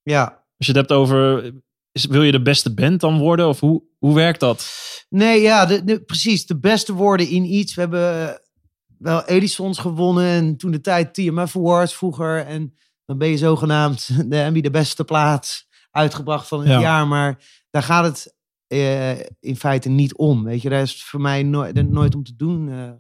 [0.02, 0.24] Ja,
[0.58, 1.52] Als je het hebt over,
[1.92, 3.48] is, wil je de beste band dan worden?
[3.48, 4.74] Of hoe, hoe werkt dat?
[5.10, 6.46] Nee, ja, de, de- precies.
[6.46, 7.76] De beste woorden in iets.
[7.76, 8.40] We hebben
[8.98, 12.46] wel Edisons gewonnen en toen de tijd TMF Awards vroeger.
[12.46, 12.74] En
[13.06, 16.80] dan ben je zogenaamd de Emmy de beste plaat uitgebracht van het Ja.
[16.80, 17.08] jaar.
[17.08, 18.34] Maar daar gaat het
[18.68, 20.44] eh, in feite niet om.
[20.44, 22.92] Weet je, daar is het voor mij nooit, nooit om te doen eh,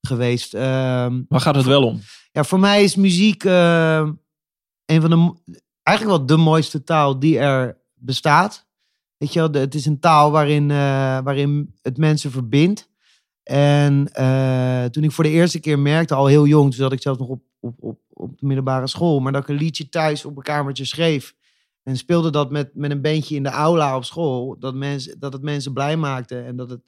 [0.00, 0.54] geweest.
[0.54, 2.00] Ehm, Waar gaat het wel om?
[2.32, 4.08] ja, voor mij is muziek eh,
[4.86, 5.34] een van de,
[5.82, 8.66] eigenlijk wel de mooiste taal die er bestaat.
[9.16, 10.68] Weet je wel, het is een taal waarin,
[11.24, 12.88] waarin het mensen verbindt.
[13.44, 17.02] En eh, toen ik voor de eerste keer merkte, al heel jong, toen zat ik
[17.02, 20.24] zelf nog op, op, op, op de middelbare school, maar dat ik een liedje thuis
[20.24, 21.34] op een kamertje schreef.
[21.82, 24.58] En speelde dat met, met een bandje in de aula op school.
[24.58, 26.80] Dat, mensen, dat het mensen blij maakte en dat, het,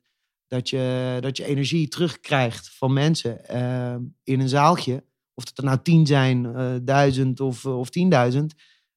[0.48, 5.04] dat, je, dat je energie terugkrijgt van mensen eh, in een zaaltje.
[5.34, 8.54] Of het er nou tien zijn, eh, duizend of, of tienduizend.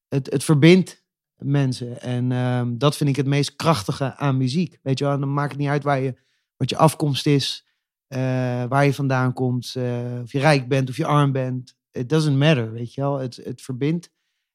[0.08, 1.04] Het, het verbindt
[1.36, 2.00] mensen.
[2.00, 4.78] En ehm, dat vind ik het meest krachtige aan muziek.
[4.82, 6.14] Weet je wel, dan maakt het niet uit waar je,
[6.60, 7.64] wat je afkomst is.
[8.06, 8.18] eh,
[8.68, 9.74] waar je vandaan komt.
[9.76, 11.74] eh, of je rijk bent of je arm bent.
[11.92, 13.18] It doesn't matter, weet je wel.
[13.18, 14.10] Het, het verbindt.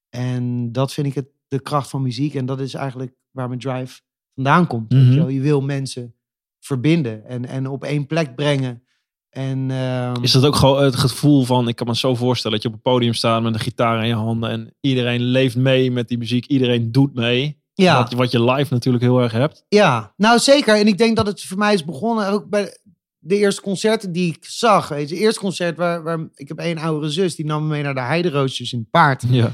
[0.10, 2.34] En dat vind ik het, de kracht van muziek.
[2.36, 4.02] En dat is eigenlijk waar mijn drive
[4.34, 4.94] vandaan komt.
[4.94, 5.12] weet Mhm.
[5.12, 5.28] je, wel.
[5.28, 6.16] je wil mensen
[6.60, 8.84] verbinden en, en op één plek brengen.
[9.30, 12.66] En, ehm, Is dat ook gewoon het gevoel van, ik kan me zo voorstellen dat
[12.66, 15.92] je op een podium staat met een gitaar in je handen en iedereen leeft mee
[15.92, 17.64] met die muziek, iedereen doet mee.
[17.84, 17.98] Ja.
[17.98, 19.66] Wat, wat je live natuurlijk heel erg hebt.
[19.70, 20.76] Ja, nou zeker.
[20.76, 22.78] En ik denk dat het voor mij is begonnen ook bij
[23.20, 24.88] de eerste concerten die ik zag.
[24.88, 27.68] Weet je, het eerste concert waar, waar ik heb één oudere zus die nam me
[27.68, 29.24] mee naar de Heideroosjes in het paard.
[29.30, 29.54] Ja.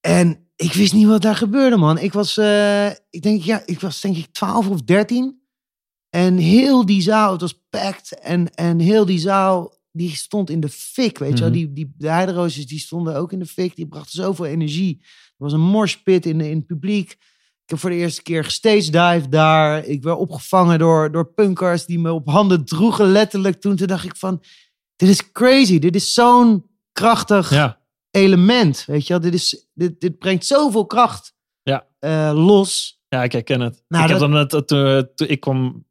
[0.00, 1.98] En ik wist niet wat daar gebeurde, man.
[1.98, 5.40] Ik was, eh, ik denk, ja, ik was denk ik 12 of 13.
[6.10, 8.18] En heel die zaal, het was packed.
[8.18, 11.48] En, en heel die zaal, die stond in de fik, weet je wel.
[11.48, 11.58] Mhm.
[11.58, 13.76] Die, die, de heideroosjes, die stonden ook in de fik.
[13.76, 15.04] Die brachten zoveel energie.
[15.38, 17.10] Was een morspit in, in het publiek.
[17.10, 19.84] Ik heb voor de eerste keer gestage dive daar.
[19.84, 23.60] Ik werd opgevangen door, door punkers die me op handen droegen, letterlijk.
[23.60, 24.42] Toen, toen dacht ik van,
[24.96, 25.78] dit is crazy.
[25.78, 29.22] Dit is zo'n krachtig Ja, element, weet je wel.
[29.22, 31.86] Dit, is, dit, dit brengt zoveel kracht Ja.
[31.98, 33.00] eh, los.
[33.08, 33.84] ja ik herken het.
[33.88, 35.86] Nou, ik heb dat- dan net, eh, toen ik kwam,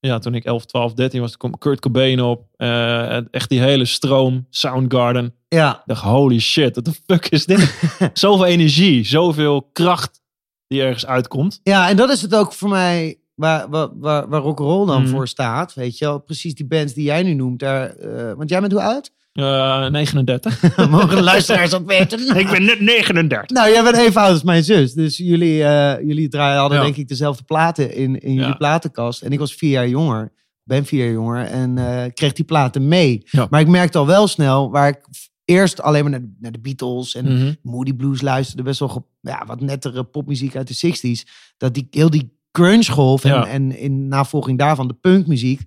[0.00, 2.44] ja, toen ik 11, 12, 13 was, kwam Kurt Cobain op.
[2.56, 5.34] Eh, echt die hele stroom, Soundgarden.
[5.48, 7.74] Ja, Ik dacht, holy shit, what the fuck is dit?
[8.12, 10.20] zoveel energie, zoveel kracht
[10.66, 11.60] die ergens uitkomt.
[11.62, 15.10] ja, en dat is het ook voor mij waar, waar, waar, waar rock'n'roll dan Mhm.
[15.10, 15.74] voor staat.
[15.74, 17.58] Weet je wel, precies die bands die jij nu noemt.
[17.58, 19.10] Daar, eh, want jij bent hoe oud?
[19.32, 20.76] Eh 39.
[20.90, 22.36] Mogen de luisteraars ook weten?
[22.38, 23.48] ik ben net 39.
[23.56, 24.92] Nou, jij bent even oud als mijn zus.
[24.92, 26.84] Dus jullie, eh, jullie draaien, hadden Ja.
[26.84, 28.54] denk ik dezelfde platen in, in jullie Ja.
[28.54, 29.22] platenkast.
[29.22, 30.32] En ik was vier jaar jonger.
[30.64, 31.44] Ben vier jaar jonger.
[31.44, 33.22] En eh, kreeg die platen mee.
[33.30, 33.46] Ja.
[33.50, 35.00] Maar ik merkte al wel snel, waar ik
[35.44, 37.52] eerst alleen maar naar, de- naar de Beatles en Mhm.
[37.62, 38.62] Moody Blues luisterde.
[38.62, 41.26] Best wel ge- ja, wat nettere popmuziek uit de 60s.
[41.56, 43.46] Dat die, heel die grunge golf en, Ja.
[43.46, 45.60] en in navolging daarvan de punkmuziek.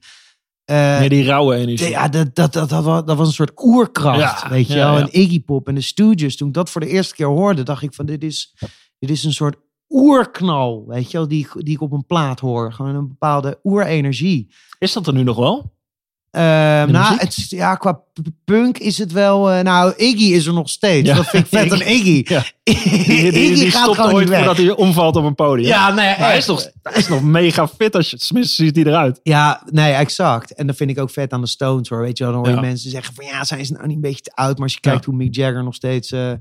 [0.66, 1.90] Eh, Nee, die rauwe energie.
[1.90, 4.98] ja, dat, dat, dat, dat, was, een soort oerkracht, Ja, weet je wel.
[4.98, 5.00] ja.
[5.00, 6.38] En Iggy Pop en de Stooges.
[6.38, 8.56] Toen ik dat voor de eerste keer hoorde, dacht ik van dit is,
[9.00, 9.56] dit is een soort
[9.90, 12.74] oerknal, weet je wel, die, die ik op een plaat hoor.
[12.74, 14.54] Gewoon een bepaalde oerenergie.
[14.80, 15.73] Is dat er nu nog wel?
[16.34, 18.00] Ehm, nou, het, ja, qua
[18.46, 19.52] punk is het wel...
[19.52, 21.10] eh, nou, Iggy is er nog steeds.
[21.10, 21.16] Ja.
[21.16, 22.22] Dat vind ik vet aan Iggy.
[22.34, 22.44] Ja.
[22.64, 24.38] Die, die, die, Iggy die gaat stopt gewoon ooit weg.
[24.38, 25.68] voordat hij omvalt op een podium.
[25.68, 27.96] Ja, nee, Maar hij, is nog, hij is nog mega fit.
[27.96, 29.20] Als je, tenminste, ziet hij eruit.
[29.24, 30.54] Ja, nee, exact.
[30.54, 32.02] En dat vind ik ook vet aan de Stones hoor.
[32.02, 32.68] Weet je wel, dan hoor je Ja.
[32.68, 34.54] mensen zeggen van ja, zijn ze nou niet een beetje te oud?
[34.54, 36.32] Maar als je kijkt hoe Mick Jagger nog steeds eh,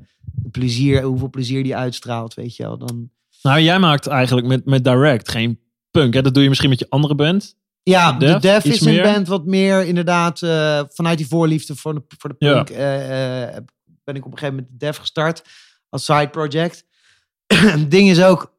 [0.50, 2.78] plezier, hoeveel plezier die uitstraalt, weet je wel.
[2.78, 3.08] Dan...
[3.42, 5.58] Nou, jij maakt eigenlijk met, met Direct geen
[5.90, 6.14] punk.
[6.14, 6.22] Hè?
[6.22, 7.54] Dat doe je misschien met je andere band.
[7.82, 9.02] Ja, de Def is een meer?
[9.02, 13.62] band wat meer inderdaad eh, vanuit die voorliefde voor de, voor de punk eh, eh,
[14.04, 15.42] ben ik op een gegeven moment de Def gestart
[15.88, 16.84] als side project.
[17.46, 18.54] het ding is ook,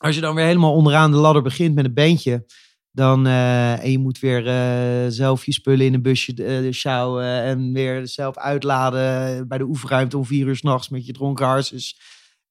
[0.00, 2.44] als je dan weer helemaal onderaan de ladder begint met een bandje,
[2.92, 4.42] dan, en je moet weer
[5.12, 10.24] zelf je spullen in een busje sjouwen en weer zelf uitladen bij de oefenruimte om
[10.24, 12.00] vier uur s'nachts met je dronken harses.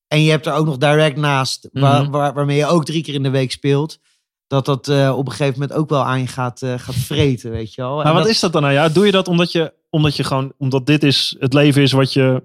[0.07, 2.11] En je hebt er ook nog direct naast, waar, Mhm.
[2.11, 3.99] waar- waarmee je ook drie keer in de week speelt.
[4.47, 7.51] Dat dat eh, op een gegeven moment ook wel aan je gaat, eh, gaat vreten,
[7.51, 7.95] weet je wel.
[7.95, 8.73] Maar En wat dat- is dat dan nou?
[8.73, 11.91] Ja, doe je dat omdat je, omdat je gewoon, omdat dit is het leven is
[11.91, 12.43] wat je,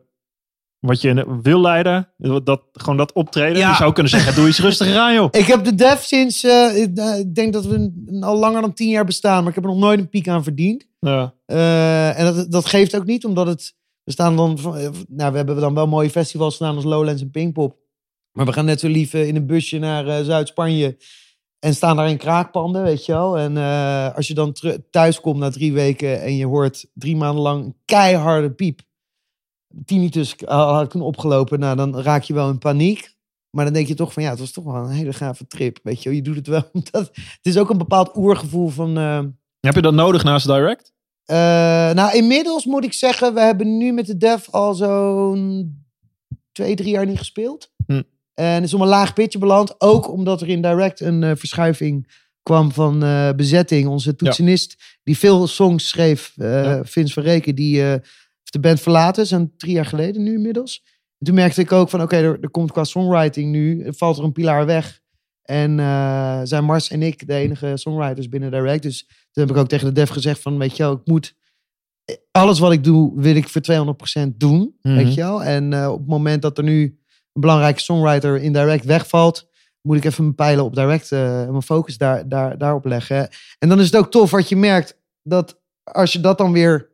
[0.79, 2.09] wat je wil leiden?
[2.45, 3.59] Dat, gewoon dat optreden?
[3.59, 3.69] Ja.
[3.71, 5.29] Je zou kunnen zeggen, doe iets rustiger aan joh.
[5.31, 6.77] Ik heb de Def sinds, eh,
[7.19, 9.71] ik denk dat we een- al langer dan tien jaar bestaan, maar ik heb er
[9.71, 10.87] nog nooit een piek aan verdiend.
[11.01, 11.35] Ja.
[12.15, 14.59] En dat, dat geeft ook niet, omdat het, we staan dan,
[15.09, 17.77] nou we hebben dan wel mooie festivals gedaan als Lowlands en Pinkpop.
[18.33, 20.97] Maar we gaan net zo lief in een busje naar Zuid-Spanje
[21.65, 23.39] en staan daar in kraakpanden, weet je wel.
[23.39, 24.55] En eh, als je dan
[24.91, 28.81] thuis komt na drie weken en je hoort drie maanden lang een keiharde piep.
[29.85, 33.15] Tinnitus eh, had ik opgelopen, nou dan raak je wel in paniek.
[33.51, 35.79] Maar dan denk je toch van ja, het was toch wel een hele gave trip,
[35.83, 36.19] weet je wel.
[36.19, 38.99] Je doet het wel, omdat het is ook een bepaald oergevoel van...
[38.99, 39.21] eh,
[39.61, 40.93] Heb je dat nodig naast Direct?
[41.95, 45.85] nou, inmiddels moet ik zeggen, we hebben nu met de Def al zo'n
[46.53, 47.73] twee, drie jaar niet gespeeld.
[47.87, 48.03] Hm.
[48.35, 49.81] En is om een laag pitje beland.
[49.81, 53.89] Ook omdat er in Direct een eh, verschuiving kwam van eh, bezetting.
[53.89, 56.85] Onze toetsenist, die veel songs schreef, Ja.
[56.85, 58.03] Vince van Reken, die heeft
[58.53, 59.27] de band verlaten.
[59.27, 60.83] zijn drie jaar geleden nu inmiddels.
[61.19, 64.25] En toen merkte ik ook van, oké, er, er komt qua songwriting nu, valt er
[64.25, 65.01] een pilaar weg.
[65.43, 65.77] En
[66.47, 68.83] zijn Mars en ik de enige songwriters binnen Direct.
[68.83, 71.35] Dus toen heb ik ook tegen de dev gezegd van, weet je wel, ik moet...
[72.31, 73.61] Alles wat ik doe, wil ik voor
[74.27, 74.97] 200% doen, Mhm.
[74.97, 75.43] weet je wel.
[75.45, 76.99] En op het moment dat er nu
[77.33, 79.49] belangrijke songwriter in Direct wegvalt...
[79.81, 83.29] moet ik even mijn pijlen op Direct eh, mijn focus daar, daar, daarop leggen.
[83.59, 86.91] En dan is het ook tof wat je merkt, dat als je dat dan weer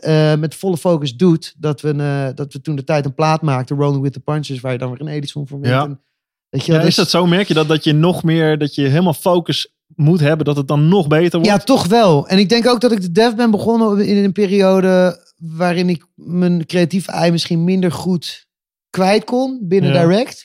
[0.00, 1.54] eh, met volle focus doet...
[1.58, 4.60] Dat we, eh, dat we toen de tijd een plaat maakten, Rolling with the Punches...
[4.60, 5.74] waar je dan weer een Edison voor wint.
[5.74, 5.84] Ja.
[5.84, 6.00] En,
[6.48, 7.26] weet je, Ja, dus- is dat zo?
[7.26, 10.68] Merk je dat, dat je nog meer, dat je helemaal focus moet hebben, dat het
[10.68, 11.54] dan nog beter wordt?
[11.54, 12.28] Ja, toch wel.
[12.28, 16.06] En ik denk ook dat ik de dev ben begonnen in een periode waarin ik
[16.14, 18.47] mijn creatieve ei misschien minder goed
[18.90, 20.00] kwijt kon binnen Ja.
[20.06, 20.38] Direct.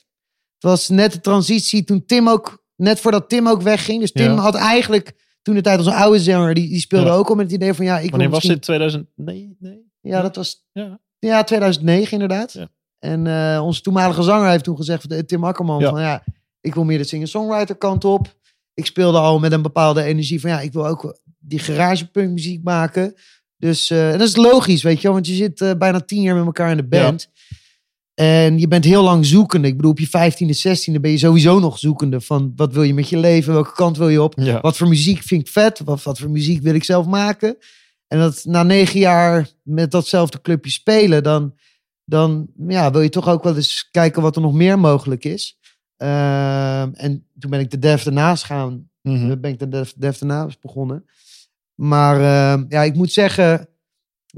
[0.54, 4.00] Het was net de transitie toen Tim ook, net voordat Tim ook wegging.
[4.00, 4.36] Dus Tim Ja.
[4.36, 7.14] had eigenlijk toen de tijd als een oude zanger, die, die speelde Ja.
[7.16, 8.64] ook al met het idee van ja, ik Wanneer was misschien- dit?
[8.64, 9.08] 2000?
[9.16, 9.92] Nee, nee.
[10.02, 11.00] Ja, dat was Ja.
[11.20, 12.68] ja, 2009 inderdaad.
[13.00, 16.24] En eh, onze toenmalige zanger heeft toen gezegd, eh, Tim Akkerman, van ja,
[16.62, 18.36] ik wil meer de singer-songwriter kant op.
[18.74, 22.64] Ik speelde al met een bepaalde energie van ja, ik wil ook die garagepunk muziek
[22.64, 23.14] maken.
[23.58, 26.46] Dus eh, en dat is logisch, weet je want je zit bijna tien jaar met
[26.46, 27.30] elkaar in de band.
[28.14, 29.68] En je bent heel lang zoekende.
[29.68, 32.94] Ik bedoel, op je 15e, 16e ben je sowieso nog zoekende van wat wil je
[32.94, 34.62] met je leven, welke kant wil je op, Ja.
[34.62, 37.58] wat voor muziek vind ik vet, wat, wat voor muziek wil ik zelf maken.
[38.08, 41.54] En dat na negen jaar met datzelfde clubje spelen, dan,
[42.06, 45.58] dan ja, wil je toch ook wel eens kijken wat er nog meer mogelijk is.
[45.98, 50.18] Ehm, en toen ben ik de Def ernaast gaan dan ben ik de Def, Def
[50.18, 51.06] daarnaast begonnen.
[51.76, 53.68] Maar ehm, ja, ik moet zeggen,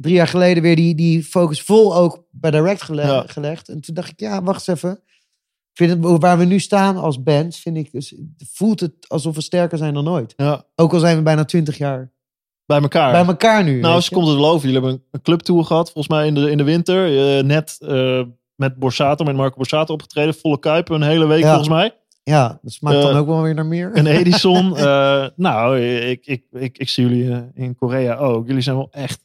[0.01, 3.23] drie jaar geleden weer die, die focus vol ook bij Direct gele- Ja.
[3.27, 3.69] gelegd.
[3.69, 4.99] En toen dacht ik, ja, wacht eens even.
[5.73, 8.15] Vind het, waar we nu staan als band, vind ik, dus,
[8.51, 10.33] voelt het alsof we sterker zijn dan ooit.
[10.37, 12.11] Ja, Ook al zijn we bijna twintig jaar
[12.65, 13.11] bij elkaar.
[13.11, 13.79] bij elkaar nu.
[13.79, 14.67] nou, ze komt het wel over.
[14.67, 17.37] Jullie hebben een, een clubtour gehad, volgens mij in de, in de winter.
[17.37, 18.21] Eh, net eh,
[18.55, 20.33] met Borsato, met Marco Borsato opgetreden.
[20.33, 21.47] Volle Kuipen, een hele week Ja.
[21.47, 21.95] volgens mij.
[22.23, 23.91] Ja, dat smaakt dan Eh, ook wel weer naar meer.
[23.93, 24.69] En Edison.
[25.35, 28.47] nou, ik, ik, ik, ik zie jullie in Korea ook.
[28.47, 29.19] Jullie zijn wel echt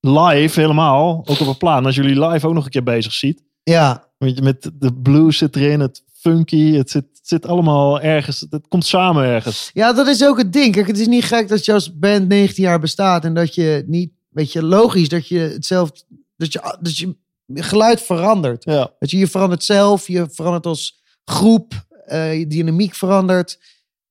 [0.00, 1.22] live helemaal.
[1.26, 1.86] Ook op een plan.
[1.86, 3.42] Als jullie live ook nog een keer bezig ziet.
[3.62, 6.72] Ja, je, met de blues zit erin, het funky.
[6.72, 8.46] Het zit, het zit allemaal ergens.
[8.50, 9.70] Het komt samen ergens.
[9.74, 10.72] Ja, dat is ook het ding.
[10.72, 13.84] Kijk, het is niet gek dat je als band 19 jaar bestaat en dat je
[13.86, 16.00] niet, weet je, logisch dat je hetzelfde,
[16.36, 17.16] dat je, dat je
[17.54, 18.64] geluid verandert.
[18.64, 23.58] Ja, Dat je, je verandert zelf, je verandert als groep, eh, je dynamiek verandert.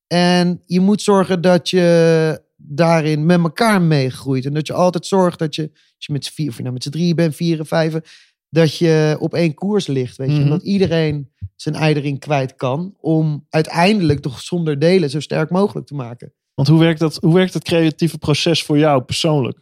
[0.07, 4.45] En je moet zorgen dat je daarin met elkaar meegroeit.
[4.45, 6.73] En dat je altijd zorgt dat je, als je met z'n vier, of je nou
[6.73, 8.03] met z'n drieën bent, vier en vijven,
[8.49, 10.17] dat je op één koers ligt.
[10.17, 10.33] Weet je?
[10.33, 10.43] Mhm.
[10.43, 12.95] En dat iedereen zijn ei erin kwijt kan.
[12.99, 16.33] Om uiteindelijk toch zonder delen zo sterk mogelijk te maken.
[16.53, 19.59] want hoe werkt, dat, hoe werkt het creatieve proces voor jou persoonlijk?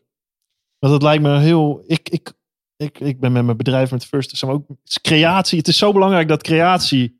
[0.80, 1.84] Want het lijkt me heel.
[1.86, 2.34] Ik, ik,
[2.76, 4.44] ik, ik ben met mijn bedrijf met First.
[4.44, 5.58] Ook, het is creatie.
[5.58, 7.20] Het is zo belangrijk dat creatie.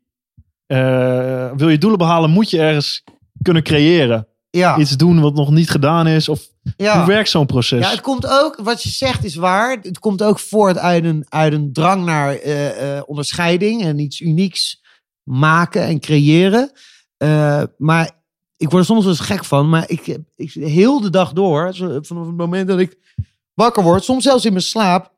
[0.66, 3.04] eh, wil je doelen behalen, moet je ergens
[3.42, 4.28] kunnen creëren.
[4.50, 6.28] Ja, Iets doen wat nog niet gedaan is.
[6.28, 6.98] Of ja.
[6.98, 7.84] hoe werkt zo'n proces?
[7.84, 9.78] Ja, het komt ook, wat je zegt is waar.
[9.82, 14.20] Het komt ook voort uit een, uit een drang naar eh, eh, onderscheiding en iets
[14.20, 14.82] unieks
[15.22, 16.70] maken en creëren.
[17.16, 18.10] Eh, maar
[18.56, 21.74] ik word er soms wel eens gek van, maar ik, ik heel de dag door,
[21.76, 22.98] vanaf het moment dat ik
[23.54, 25.12] wakker word, soms zelfs in mijn slaap,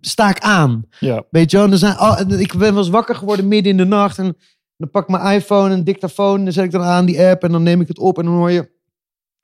[0.00, 0.86] sta ik aan.
[1.00, 1.24] ja.
[1.30, 3.78] Weet je wel, en er zijn, oh, ik ben wel eens wakker geworden midden in
[3.78, 4.18] de nacht.
[4.18, 4.36] En
[4.78, 7.42] dan pak ik mijn iPhone, een dictafoon, en dan zet ik dan aan die app
[7.42, 8.76] en dan neem ik het op en dan hoor je.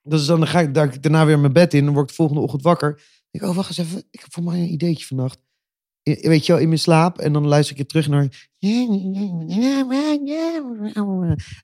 [0.07, 1.85] Dus dan ga ik, ik daarna weer mijn bed in.
[1.85, 2.89] Dan word ik de volgende ochtend wakker.
[2.89, 4.03] Dan denk ik, oh, wacht eens even.
[4.11, 5.37] Ik heb voor mij een ideetje vannacht.
[6.03, 7.17] Weet je wel, in mijn slaap.
[7.19, 8.49] En dan luister ik je terug naar...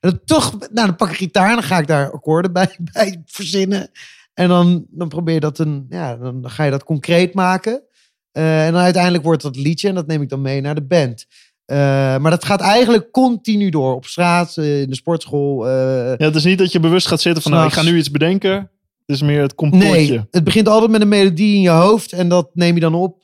[0.00, 3.22] dan toch, nou, dan pak ik gitaar en dan ga ik daar akkoorden bij, bij
[3.24, 3.90] verzinnen.
[4.34, 7.82] En dan, dan probeer je dat een, ja, dan ga je dat concreet maken.
[8.30, 10.86] Eh, en dan uiteindelijk wordt dat liedje en dat neem ik dan mee naar de
[10.86, 11.26] band.
[11.64, 11.76] Eh,
[12.18, 13.94] maar dat gaat eigenlijk continu door.
[13.94, 15.68] Op straat, eh, in de sportschool.
[15.68, 15.72] eh,
[16.16, 17.52] ja, het is niet dat je bewust gaat zitten van.
[17.52, 18.70] Nou, ik ga nu iets bedenken.
[19.06, 19.88] Het is meer het complotje.
[19.88, 22.12] Nee, het begint altijd met een melodie in je hoofd.
[22.12, 23.14] En dat neem je dan op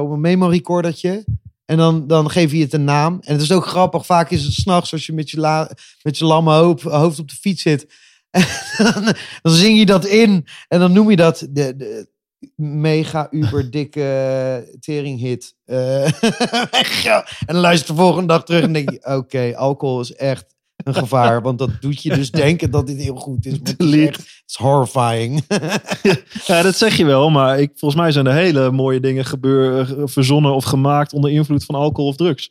[0.00, 1.24] op een memo-recordertje.
[1.64, 3.18] En dan, dan geef je het een naam.
[3.20, 4.06] En het is ook grappig.
[4.06, 5.70] Vaak is het s'nachts als je met je, la,
[6.02, 7.86] met je lamme hoofd, hoofd op de fiets zit.
[8.30, 8.44] En
[8.94, 10.46] dan, dan zing je dat in.
[10.68, 12.08] En dan noem je dat de, de
[12.56, 15.54] mega uber dikke teringhit.
[15.64, 16.10] Eh,
[17.04, 17.26] ja.
[17.46, 19.06] en dan luister je de volgende dag terug en denk je...
[19.16, 21.42] Oké, alcohol is echt een gevaar.
[21.42, 23.52] Want dat doet je dus denken dat dit heel goed is.
[23.58, 24.08] Maar het is, Lied.
[24.08, 25.44] echt, het is horrifying.
[26.46, 29.94] Ja, dat zeg je wel, maar ik, volgens mij zijn er hele mooie dingen gebeur,
[30.04, 32.50] verzonnen of gemaakt onder invloed van alcohol of drugs.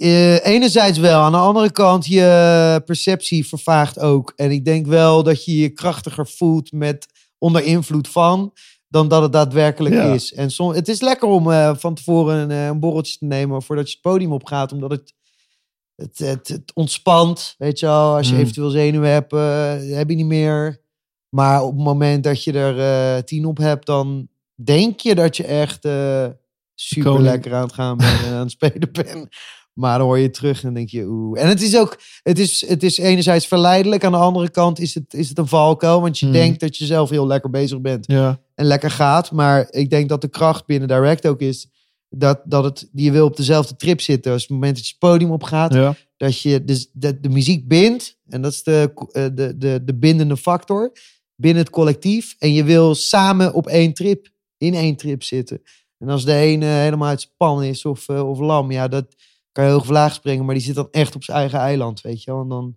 [0.00, 1.20] Eh, enerzijds wel.
[1.20, 4.32] Aan de andere kant, je perceptie vervaagt ook.
[4.36, 7.06] En ik denk wel dat je je krachtiger voelt met
[7.38, 8.52] onder invloed van.
[8.92, 10.12] Dan dat het daadwerkelijk Ja.
[10.14, 10.32] is.
[10.32, 13.86] En het is lekker om eh, van tevoren een, eh, een borreltje te nemen voordat
[13.86, 14.72] je het podium opgaat.
[14.72, 15.14] Omdat het,
[15.94, 17.54] het, het, het ontspant.
[17.58, 18.40] Weet je wel, als je Mm.
[18.40, 20.82] eventueel zenuwen hebt, eh, heb je niet meer.
[21.28, 24.28] Maar op het moment dat je er tien op hebt, dan
[24.64, 25.88] denk je dat je echt
[26.74, 29.28] super lekker aan het gaan bent en aan het spelen bent.
[29.72, 31.42] Maar dan hoor je terug en denk je, oeh.
[31.42, 34.04] En het is ook, het is, het is enerzijds verleidelijk.
[34.04, 36.00] Aan de andere kant is het, is het een valkuil.
[36.00, 36.34] Want je Hmm.
[36.34, 39.32] denkt dat je zelf heel lekker bezig bent Ja, en lekker gaat.
[39.32, 41.68] Maar ik denk dat de kracht binnen Direct ook is
[42.08, 44.32] dat, dat het, je wil op dezelfde trip zitten.
[44.32, 45.94] Als het moment dat je het podium opgaat, ja.
[46.16, 48.18] dat je dus de, de muziek bindt.
[48.28, 50.92] En dat is de, eh, de, de, de bindende factor
[51.36, 52.34] binnen het collectief.
[52.38, 55.62] En je wil samen op één trip, in één trip zitten.
[55.98, 59.14] En als de ene helemaal uit span is of, eh, of lam, ja, dat
[59.52, 60.44] kan je hoog of laag springen.
[60.44, 62.40] Maar die zit dan echt op zijn eigen eiland, weet je wel.
[62.40, 62.76] En dan,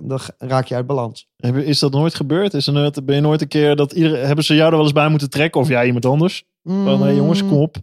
[0.00, 1.28] dan raak je uit balans.
[1.36, 2.54] Is dat nooit gebeurd?
[2.54, 4.84] Is er nooit, ben je nooit een keer dat iedereen, hebben ze jou er wel
[4.84, 6.44] eens bij moeten trekken of jij iemand anders?
[6.62, 7.76] Van, hey, jongens, kom op.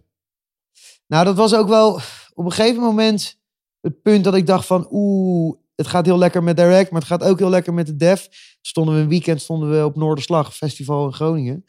[1.06, 2.00] Nou, dat was ook wel
[2.34, 3.38] op een gegeven moment
[3.80, 4.88] het punt dat ik dacht van...
[4.90, 7.96] Oeh, het gaat heel lekker met Direct, maar het gaat ook heel lekker met de
[7.96, 8.28] Def.
[8.60, 11.64] Stonden we een weekend stonden we op Noorderslag, festival in Groningen.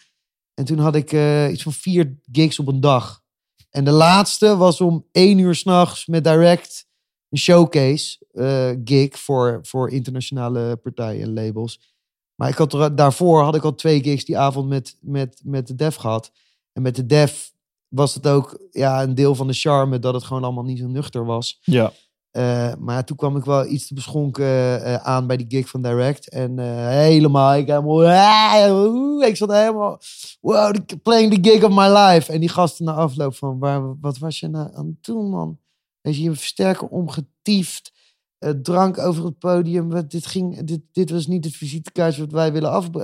[0.54, 3.19] En toen had ik eh, iets van vier gigs op een dag.
[3.70, 6.88] En de laatste was om één uur s'nachts met direct
[7.30, 11.94] een showcase eh, gig voor, voor internationale partijen en labels.
[12.36, 15.68] Maar ik had er, daarvoor had ik al twee gigs die avond met, met, met
[15.68, 16.32] de Def gehad.
[16.74, 17.54] En met de Def
[17.88, 20.88] was het ook ja, een deel van de charme dat het gewoon allemaal niet zo
[20.88, 21.60] nuchter was.
[21.62, 21.94] Ja.
[22.32, 25.82] Uh, maar toen kwam ik wel iets te beschonken uh, aan bij die gig van
[25.82, 26.30] Direct.
[26.30, 30.00] En uh, helemaal, ik helemaal, ik zat helemaal,
[30.42, 32.32] wow, playing the gig of my life.
[32.32, 35.58] En die gasten na afloop van, waar, wat was je nou aan het doen, man?
[36.02, 37.92] Weet je, je versterker omgetiefd,
[38.62, 40.08] drank over het podium.
[40.08, 42.96] Dit, ging, dit, dit was niet het visitekaart wat wij willen af,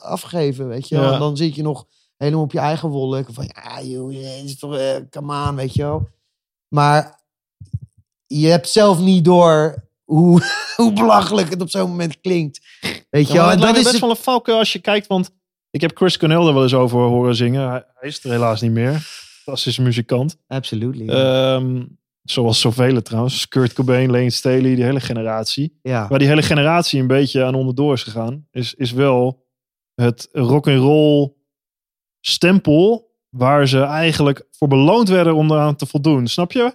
[0.00, 1.12] afgeven, weet je ja.
[1.12, 3.26] En dan zit je nog helemaal op je eigen wolk.
[3.30, 6.08] Van, ja, joh, is toch, come on, weet je wel.
[6.68, 7.17] Maar
[8.28, 10.42] je hebt zelf niet door hoe,
[10.76, 12.60] hoe belachelijk het op zo'n moment klinkt.
[13.10, 13.50] Weet je ja, wel?
[13.50, 15.30] En dat is best het- wel een valkuil als je kijkt, want
[15.70, 17.68] ik heb Chris Cornell er wel eens over horen zingen.
[17.68, 18.98] Hij, hij is er helaas niet meer.
[19.42, 20.36] Fantastische muzikant.
[20.46, 21.08] Absolutely.
[21.08, 21.84] Ehm,
[22.22, 23.48] zoals zoveel trouwens.
[23.48, 25.78] Kurt Cobain, Lane Staley, die hele generatie.
[25.82, 26.08] ja.
[26.08, 29.46] Waar die hele generatie een beetje aan onderdoor is gegaan, is, is wel
[29.94, 31.32] het rock and roll
[32.20, 36.26] stempel waar ze eigenlijk voor beloond werden om eraan te voldoen.
[36.26, 36.74] Snap je?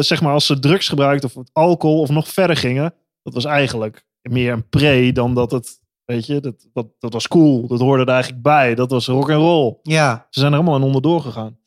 [0.00, 4.04] Zeg maar als ze drugs gebruikten of alcohol of nog verder gingen, dat was eigenlijk
[4.22, 7.66] meer een pre dan dat het, weet je, dat, dat, dat was cool.
[7.66, 8.74] Dat hoorde er eigenlijk bij.
[8.74, 9.74] Dat was rock and roll.
[9.82, 10.26] ja.
[10.30, 11.60] Ze zijn er allemaal aan onderdoor gegaan.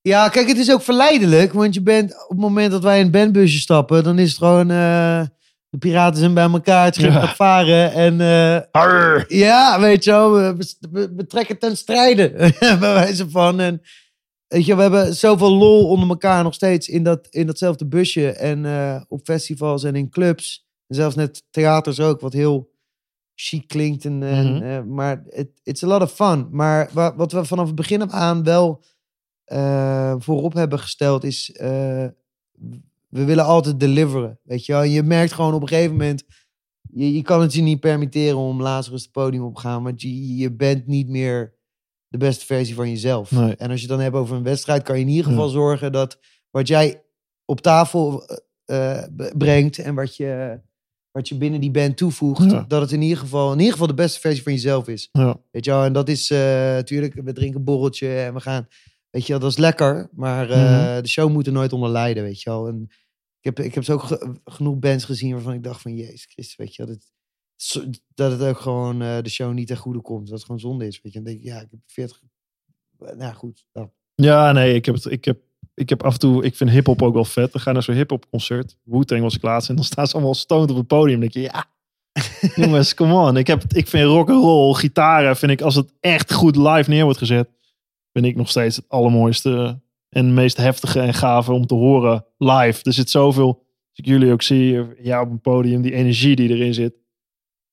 [0.00, 1.52] Ja, kijk, het is ook verleidelijk.
[1.52, 4.38] Want je bent op het moment dat wij in een bandbusje stappen, dan is het
[4.38, 4.70] gewoon.
[4.70, 5.22] eh,
[5.68, 7.20] de piraten zijn bij elkaar, het schip Ja.
[7.20, 7.92] gaat varen.
[7.92, 8.60] En eh,
[9.28, 10.56] ja, weet je wel, we,
[10.90, 12.30] we, we trekken ten strijde.
[12.58, 13.60] bij wijze van.
[13.60, 13.82] En
[14.54, 18.30] weet je, we hebben zoveel lol onder elkaar nog steeds in, dat, in datzelfde busje.
[18.30, 20.66] En eh, op festivals en in clubs.
[20.86, 22.70] En zelfs net theaters ook, wat heel
[23.34, 24.04] chic klinkt.
[24.04, 24.62] En, en, Mhm.
[24.62, 26.48] eh, maar it, it's a lot of fun.
[26.50, 28.82] Maar wa- wat we vanaf het begin af aan wel
[29.44, 31.50] eh, voorop hebben gesteld is...
[33.08, 34.82] we willen altijd deliveren, weet je wel.
[34.82, 36.24] Je merkt gewoon op een gegeven moment...
[36.90, 39.82] Je, je kan het je niet permitteren om Lazarus het podium op te gaan.
[39.82, 41.54] Want je, je bent niet meer
[42.14, 43.30] de beste versie van jezelf.
[43.30, 43.56] Nee.
[43.56, 44.82] En als je het dan hebt over een wedstrijd...
[44.82, 45.52] kan je in ieder geval Ja.
[45.52, 46.18] zorgen dat
[46.50, 47.02] wat jij
[47.44, 48.24] op tafel
[48.64, 49.78] eh, eh, brengt...
[49.78, 50.60] en wat je,
[51.10, 52.50] wat je binnen die band toevoegt...
[52.50, 52.64] Ja.
[52.68, 55.08] dat het in ieder, geval, in ieder geval de beste versie van jezelf is.
[55.12, 55.36] Ja.
[55.50, 58.68] Weet je wel, en dat is eh, natuurlijk, we drinken een borreltje en we gaan,
[59.10, 60.08] weet je wel, dat is lekker.
[60.12, 60.62] Maar eh,
[60.92, 61.02] Mhm.
[61.02, 62.66] de show moet er nooit onder lijden, weet je wel.
[62.68, 62.82] En
[63.40, 66.24] ik heb, ik heb zo ook ge- genoeg bands gezien waarvan ik dacht van, jezus
[66.24, 67.10] Christus, weet je wel, dat, zo-
[68.14, 70.26] dat het ook gewoon eh, de show niet ten goede komt.
[70.26, 71.18] Dat het gewoon zonde is, weet je.
[71.18, 72.20] En dan denk ik, ja, ik heb 40,
[72.98, 73.66] nou ja, goed.
[73.72, 73.90] dat.
[74.14, 75.38] Ja, nee, ik heb, het, ik heb,
[75.74, 77.52] ik heb af en toe, ik vind hip-hop ook wel vet.
[77.52, 78.76] Dan ga je naar zo'n hip-hop concert.
[78.82, 81.20] Wu-Tang was ik laatst en dan staan ze allemaal stoned op het podium.
[81.20, 81.66] Dan denk je, ja,
[82.64, 83.36] jongens, come on.
[83.36, 86.90] Ik, heb, ik vind rock and roll, gitaren, vind ik, als het echt goed live
[86.90, 87.48] neer wordt gezet,
[88.12, 92.80] vind ik nog steeds het allermooiste en meest heftige en gave om te horen live.
[92.82, 96.48] Er zit zoveel, als ik jullie ook zie, ja, op een podium, die energie die
[96.48, 96.94] erin zit.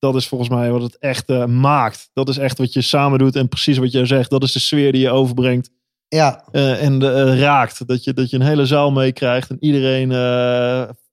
[0.02, 2.10] Dat is volgens mij wat het echt eh, maakt.
[2.14, 4.30] Dat is echt wat je samen doet en precies wat jij zegt.
[4.30, 5.70] Dat is de sfeer die je overbrengt
[6.08, 7.88] Ja, eh, en eh, raakt.
[7.88, 10.10] Dat je, dat je een hele zaal meekrijgt en iedereen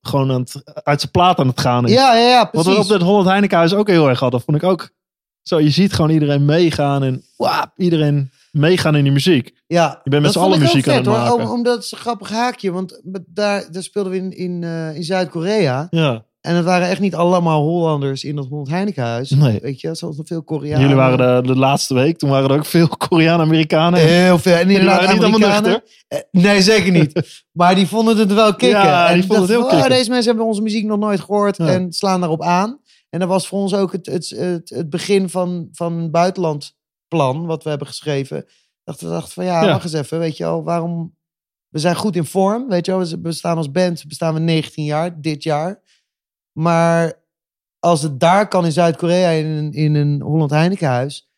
[0.03, 1.93] gewoon aan het, uit zijn plaat aan het gaan is.
[1.93, 2.93] ja, ja, ja, Wat we op precies.
[2.93, 4.41] het Holland Heinekenhuis ook heel erg hadden.
[4.41, 4.91] Vond ik ook
[5.43, 5.61] zo.
[5.61, 9.55] Je ziet gewoon iedereen meegaan en wap, iedereen meegaan in die muziek.
[9.67, 11.35] Ja, Je bent met z'n allen muziek aan het maken.
[11.35, 14.63] Om- Omdat het is een grappig haakje, want daar, daar speelden we in, in,
[14.95, 15.87] in Zuid-Korea.
[15.91, 16.25] Ja.
[16.41, 19.31] En het waren echt niet allemaal Hollanders in dat Holland Heinekenhuis.
[19.31, 19.61] Nee.
[19.61, 20.81] Weet je, zoals veel Koreanen.
[20.81, 22.19] Jullie waren de, de laatste week.
[22.19, 24.01] Toen waren er ook veel Koreanen-Amerikanen.
[24.01, 24.55] Heel veel.
[24.55, 25.83] En inderdaad, waren niet allemaal nuchter.
[26.09, 27.43] Eh, Nee, zeker niet.
[27.53, 28.69] maar die vonden het wel kicken.
[28.69, 31.21] Ja, en die vonden het heel "Wow, kicken." Deze mensen hebben onze muziek nog nooit
[31.21, 31.67] gehoord Ja.
[31.67, 32.81] en slaan daarop aan.
[33.11, 37.47] En dat was voor ons ook het, het, het, het begin van, van een buitenlandplan,
[37.47, 38.45] wat we hebben geschreven.
[38.85, 39.69] Dacht, we dachten van ja, Ja.
[39.73, 41.17] wacht eens even, weet je wel, waarom...
[41.69, 43.05] We zijn goed in vorm, weet je wel.
[43.07, 45.81] We bestaan als band, bestaan we 19 jaar, dit jaar.
[46.63, 47.13] Maar
[47.79, 51.31] als het daar kan in Zuid-Korea in, een- in een Holland Heinekenhuis,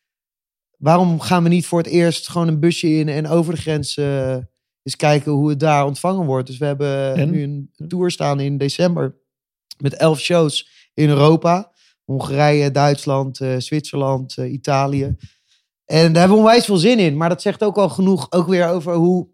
[0.79, 3.97] waarom gaan we niet voor het eerst gewoon een busje in en over de grens
[3.97, 4.37] eh,
[4.83, 6.47] eens kijken hoe het daar ontvangen wordt?
[6.47, 7.31] Dus we hebben En?
[7.31, 9.16] nu een tour staan in december
[9.79, 11.73] met elf shows in Europa.
[12.05, 15.05] Hongarije, Duitsland, eh, Zwitserland, eh, Italië.
[15.85, 17.16] En daar hebben we onwijs veel zin in.
[17.16, 19.29] Maar dat zegt ook al genoeg ook weer over hoe,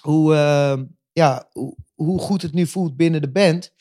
[0.00, 0.80] hoe, eh,
[1.12, 3.72] ja, hoe, hoe goed het nu voelt binnen de band.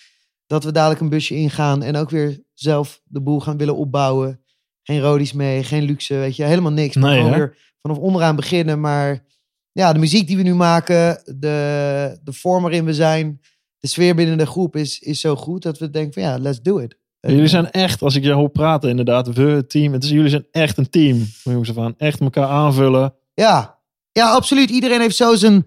[0.51, 4.39] Dat we dadelijk een busje ingaan en ook weer zelf de boel gaan willen opbouwen.
[4.83, 6.95] Geen rodies mee, geen luxe, weet je, helemaal niks.
[6.95, 7.37] Maar Nee, gewoon hè?
[7.37, 8.79] weer vanaf onderaan beginnen.
[8.79, 9.25] Maar
[9.71, 13.41] ja, de muziek die we nu maken, de, de vorm waarin we zijn,
[13.79, 16.61] de sfeer binnen de groep is, is zo goed dat we denken van ja, let's
[16.61, 16.97] do it.
[17.19, 19.93] Jullie zijn echt, als ik je hoor praten, inderdaad, we, het team.
[19.93, 21.25] Het is, jullie zijn echt een team.
[21.25, 21.93] van Jongens aan.
[21.97, 23.13] Echt elkaar aanvullen.
[23.33, 23.79] Ja,
[24.11, 24.69] ja, absoluut.
[24.69, 25.65] Iedereen heeft zo zijn,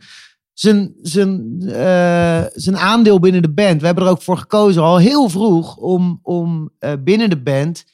[0.54, 3.80] zijn, zijn, eh, zijn aandeel binnen de band.
[3.80, 7.84] We hebben er ook voor gekozen al heel vroeg om, om eh, binnen de band,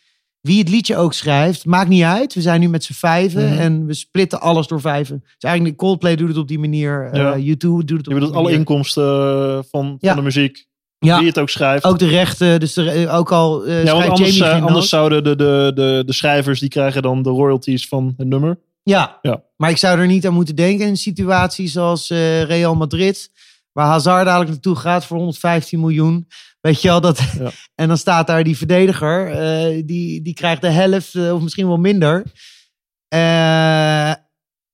[0.40, 2.34] wie het liedje ook schrijft, maakt niet uit.
[2.34, 3.58] We zijn nu met z'n vijven Mhm.
[3.58, 5.20] en we splitten alles door vijven.
[5.24, 7.36] Dus eigenlijk Coldplay doet het op die manier, eh Ja.
[7.38, 10.08] U2 doet het op Je die bedoelt alle inkomsten eh, van, Ja.
[10.08, 10.68] van de muziek.
[10.98, 11.18] Ja.
[11.18, 11.84] Wie het ook schrijft.
[11.84, 15.36] Ook de rechten, dus eh, ook al eh ja, want anders, eh, anders zouden de,
[15.36, 18.58] de, de, de schrijvers die krijgen dan de royalties van het nummer.
[18.82, 19.18] Ja.
[19.22, 19.42] Ja.
[19.56, 23.30] maar ik zou er niet aan moeten denken in een situatie zoals eh, Real Madrid.
[23.72, 26.28] Waar Hazard dadelijk naartoe gaat voor 115 miljoen.
[26.60, 27.18] Weet je wel, dat...
[27.38, 27.50] Ja.
[27.74, 29.30] en dan staat daar die verdediger.
[29.30, 32.24] eh, die, die krijgt de helft eh, of misschien wel minder.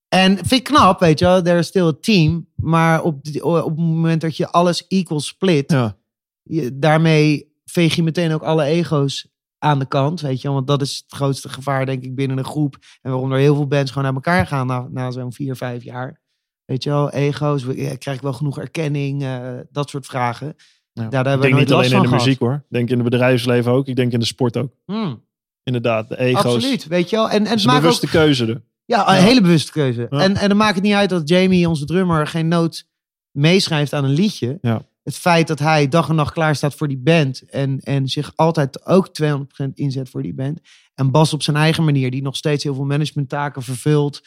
[0.09, 1.43] En vind ik knap, weet je wel.
[1.45, 2.49] Er is still a team.
[2.57, 5.71] Maar op, die- op het moment dat je alles equal split...
[5.71, 5.97] Ja.
[6.43, 9.27] je, daarmee veeg je meteen ook alle ego's
[9.59, 10.57] aan de kant, weet je wel.
[10.57, 12.77] Want dat is het grootste gevaar, denk ik, binnen een groep.
[13.03, 15.83] En waarom er heel veel bands gewoon naar elkaar gaan na, na zo'n vier, vijf
[15.83, 16.21] jaar.
[16.65, 17.65] Weet je wel, ego's,
[17.99, 20.47] krijg ik wel genoeg erkenning, eh, dat soort vragen.
[20.93, 21.03] Ja.
[21.03, 22.55] Ja, daar ik hebben we denk niet alleen in de muziek hoor.
[22.55, 23.87] Ik denk in het bedrijfsleven ook.
[23.87, 24.73] Ik denk in de sport ook.
[24.85, 25.25] Hmm,
[25.63, 26.45] Inderdaad, de ego's.
[26.55, 27.31] absoluut, weet je wel.
[27.31, 28.47] En, en Het maakt ook, keuze.
[28.47, 28.63] er.
[28.85, 29.21] ja, een Ja.
[29.23, 30.07] hele bewuste keuze.
[30.11, 30.19] Ja.
[30.19, 32.89] En, en dan maakt het niet uit dat Jamie, onze drummer, geen noot
[33.31, 34.59] meeschrijft aan een liedje.
[34.61, 34.83] Ja.
[35.07, 37.43] Het feit dat hij dag en nacht klaar staat voor die band.
[37.51, 40.61] En, en zich altijd ook 200% inzet voor die band.
[40.95, 44.21] En Bas op zijn eigen manier, die nog steeds heel veel managementtaken vervult.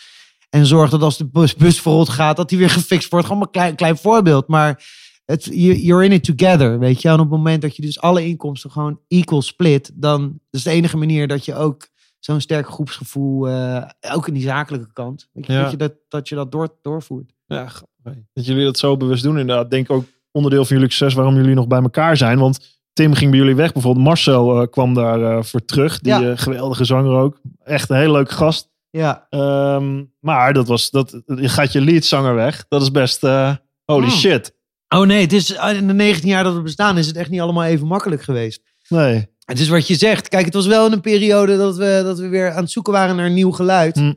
[0.49, 3.25] En zorgt dat als de bus, bus verrot gaat, dat hij weer gefixt wordt.
[3.27, 4.47] Gewoon een klein, klein voorbeeld.
[4.47, 4.83] Maar
[5.25, 7.07] het, you- you're in it together, weet je.
[7.07, 10.69] En op het moment dat je dus alle inkomsten gewoon equal split, dan is de
[10.69, 11.87] enige manier dat je ook
[12.19, 15.61] zo'n sterk groepsgevoel, eh, ook in die zakelijke kant, weet je, Ja.
[15.61, 17.33] dat je dat, dat, je dat door, doorvoert.
[17.45, 17.71] Ja,
[18.33, 19.39] dat jullie dat zo bewust doen.
[19.39, 20.05] Inderdaad, denk ook
[20.43, 22.39] onderdeel van jullie succes waarom jullie nog bij elkaar zijn.
[22.39, 23.71] Want Tim ging bij jullie weg.
[23.73, 25.99] Bijvoorbeeld Marcel eh, kwam daar eh, voor terug.
[25.99, 26.21] Die Ja.
[26.31, 27.39] eh, geweldige zanger ook.
[27.63, 28.69] Echt een hele leuke gast.
[28.89, 32.65] Ja, Ehm, maar dat was, dat, je gaat je leadzanger weg.
[32.69, 33.57] Dat is best holy
[34.07, 34.09] Hmm.
[34.09, 34.55] shit.
[34.95, 37.41] Oh nee, het is, in de 19 jaar dat we bestaan is het echt niet
[37.41, 38.61] allemaal even makkelijk geweest.
[38.87, 39.27] Nee.
[39.45, 40.27] Het is wat je zegt.
[40.27, 42.93] Kijk, het was wel in een periode dat we, dat we weer aan het zoeken
[42.93, 43.95] waren naar een nieuw geluid.
[43.95, 44.13] Hm.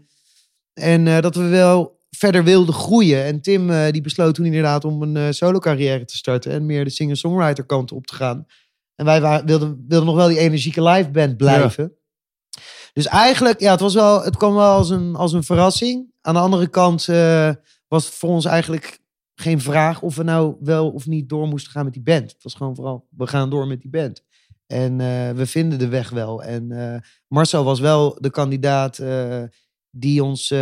[0.74, 3.24] En dat we wel verder wilden groeien.
[3.24, 6.52] En Tim eh, die besloot toen inderdaad om een eh solo carrière te starten.
[6.52, 8.46] En meer de singer-songwriter kant op te gaan.
[8.94, 11.92] En wij wa- wilden, wilden nog wel die energieke live band blijven.
[12.92, 16.12] Dus eigenlijk, ja, het, was wel, het kwam wel als een, als een verrassing.
[16.20, 17.50] Aan de andere kant eh,
[17.88, 19.00] was het voor ons eigenlijk
[19.34, 22.32] geen vraag of we nou wel of niet door moesten gaan met die band.
[22.32, 24.24] Het was gewoon vooral, we gaan door met die band.
[24.66, 24.96] En
[25.36, 26.42] we vinden de weg wel.
[26.42, 28.98] En Marcel was wel de kandidaat
[29.94, 30.58] die ons eh,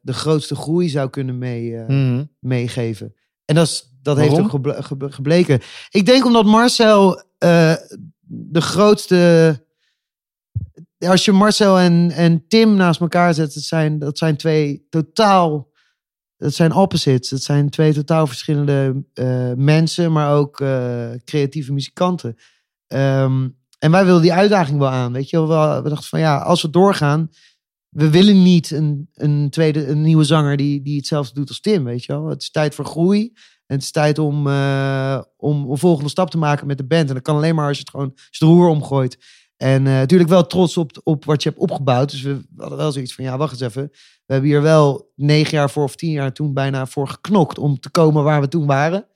[0.00, 2.24] de grootste groei zou kunnen mee, eh, Mhm.
[2.38, 3.14] meegeven.
[3.44, 5.60] En dat, is, dat heeft ook geble- gebleken.
[5.90, 7.74] Ik denk omdat Marcel eh,
[8.20, 9.60] de grootste.
[10.98, 15.70] Als je Marcel en, en Tim naast elkaar zet, dat zijn, dat zijn twee totaal.
[16.36, 17.28] Dat zijn opposites.
[17.28, 19.04] Dat zijn twee totaal verschillende
[19.56, 20.56] mensen, maar ook
[21.24, 22.36] creatieve muzikanten.
[22.86, 25.12] Ehm, en wij wilden die uitdaging wel aan.
[25.12, 27.30] Weet je, we dachten van ja, als we doorgaan,
[27.92, 31.84] we willen niet een, een tweede, een nieuwe zanger die, die hetzelfde doet als Tim,
[31.84, 32.28] weet je wel.
[32.28, 33.32] Het is tijd voor groei.
[33.66, 37.08] En het is tijd om, eh, om een volgende stap te maken met de band.
[37.08, 39.18] En dat kan alleen maar als je het gewoon als roer omgooit.
[39.56, 42.10] En eh, natuurlijk wel trots op, op wat je hebt opgebouwd.
[42.10, 43.88] Dus we hadden wel zoiets van, ja, wacht eens even.
[44.26, 47.80] We hebben hier wel negen jaar voor of tien jaar toen bijna voor geknokt om
[47.80, 49.06] te komen waar we toen waren.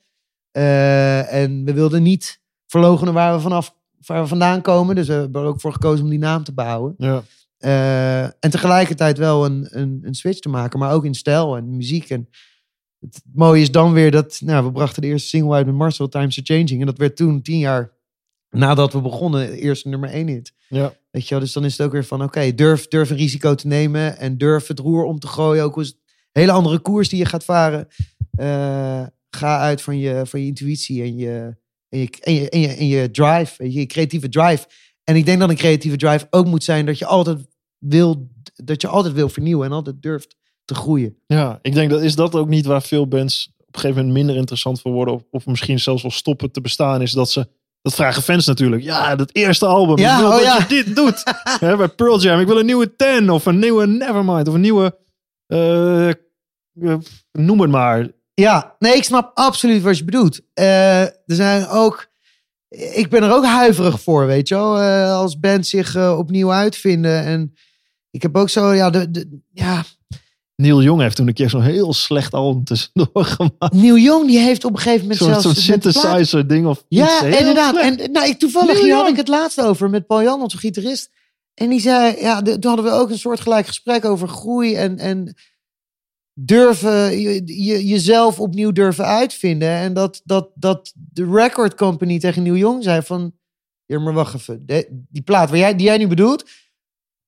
[0.51, 3.75] Eh, en we wilden niet verlogenen waar we vanaf
[4.05, 4.95] waar we vandaan komen.
[4.95, 6.93] Dus we hebben er ook voor gekozen om die naam te behouden.
[6.97, 7.23] Ja.
[7.57, 11.75] Eh, en tegelijkertijd wel een, een, een switch te maken, maar ook in stijl en
[11.75, 12.09] muziek.
[12.09, 12.29] En
[12.99, 16.07] het mooie is dan weer dat, nou, we brachten de eerste single uit met Marcel,
[16.07, 16.79] Times Are Changing.
[16.79, 17.95] En dat werd toen, tien jaar
[18.49, 20.53] nadat we begonnen, de eerste nummer één hit.
[20.69, 20.93] Ja.
[21.11, 23.55] Weet je wel, dus dan is het ook weer van, oké, durf, durf een risico
[23.55, 25.63] te nemen en durf het roer om te gooien.
[25.63, 27.87] Ook als een hele andere koers die je gaat varen.
[28.31, 31.55] Eh, ga uit van je, van je intuïtie en je,
[31.89, 34.67] en je, en je, en je, en je drive, je creatieve drive.
[35.09, 37.37] En ik denk dat een creatieve drive ook moet zijn dat je altijd
[37.77, 40.35] wil, dat je altijd wil vernieuwen en altijd durft
[40.65, 41.17] te groeien.
[41.27, 44.17] Ja, ik denk dat is dat ook niet waar veel bands op een gegeven moment
[44.17, 45.13] minder interessant voor worden.
[45.13, 47.01] Of, of misschien zelfs wel stoppen te bestaan.
[47.01, 47.47] Is dat ze.
[47.81, 48.83] Dat vragen fans natuurlijk.
[48.83, 49.97] Ja, dat eerste album.
[49.97, 50.57] Ja, ik wil oh dat ja.
[50.57, 51.23] je dit doet.
[51.59, 52.39] Hè, bij Pearl Jam.
[52.39, 53.29] Ik wil een nieuwe Ten.
[53.29, 54.47] Of een nieuwe Nevermind.
[54.47, 54.97] Of een nieuwe.
[55.47, 56.15] eh, eh,
[57.31, 58.07] noem het maar.
[58.33, 60.39] Ja, nee, ik snap absoluut wat je bedoelt.
[60.53, 62.07] Eh, er zijn ook,
[62.69, 64.79] ik ben er ook huiverig voor, weet je wel.
[64.79, 67.23] Eh, als bands zich eh, opnieuw uitvinden.
[67.23, 67.53] En
[68.11, 69.83] ik heb ook zo, ja, de, de, ja,
[70.55, 73.73] Neil Young heeft toen een keer zo'n heel slecht album tussendoor gemaakt.
[73.73, 75.43] Neil Young die heeft op een gegeven moment Zo'n zelfs...
[75.43, 77.01] zo'n synthesizer ding of iets.
[77.01, 77.75] Ja, inderdaad.
[77.75, 77.99] slecht.
[78.01, 80.57] En nou, ik, toevallig Neil hier had ik het laatst over met Paul Jan, onze
[80.57, 81.09] gitarist.
[81.53, 84.75] En die zei, ja, de- toen hadden we ook een soort gelijk gesprek over groei.
[84.75, 85.35] En, en
[86.39, 89.69] durven, je, je- jezelf opnieuw durven uitvinden.
[89.69, 93.35] En dat, dat, dat de record company tegen Neil Young zei van...
[93.85, 94.65] Ja, maar wacht even.
[95.09, 96.49] Die plaat waar jij, die jij nu bedoelt...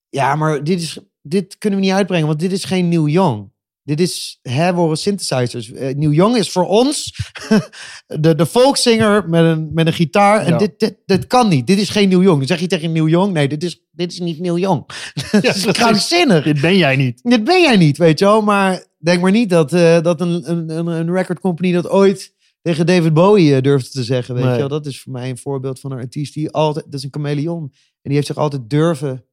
[0.09, 3.51] Ja, maar dit, is, dit kunnen we niet uitbrengen, want dit is geen Neil Young.
[3.89, 5.71] Dit is herhoren synthesizers.
[5.71, 7.13] Eh, Neil Young is voor ons
[8.07, 10.45] de, de met een, met een gitaar.
[10.45, 11.67] En dit, dit, dit kan niet.
[11.67, 12.37] Dit is geen Neil Young.
[12.37, 14.85] Dan zeg je tegen Neil Young, nee, dit is, dit is niet Neil Young.
[15.31, 16.43] dat is krankzinnig.
[16.43, 17.19] Dit ben jij niet.
[17.23, 18.41] Dit ben jij niet, weet je wel.
[18.41, 22.33] Maar denk maar niet dat, eh, dat een, een, een, een record company dat ooit
[22.61, 24.35] tegen David Bowie eh, durfde te zeggen.
[24.35, 24.53] Weet Nee.
[24.53, 24.67] je wel.
[24.67, 26.85] Dat is voor mij een voorbeeld van een artiest die altijd...
[26.85, 27.61] Dat is een chameleon.
[27.61, 27.69] En
[28.01, 29.25] die heeft zich altijd durven,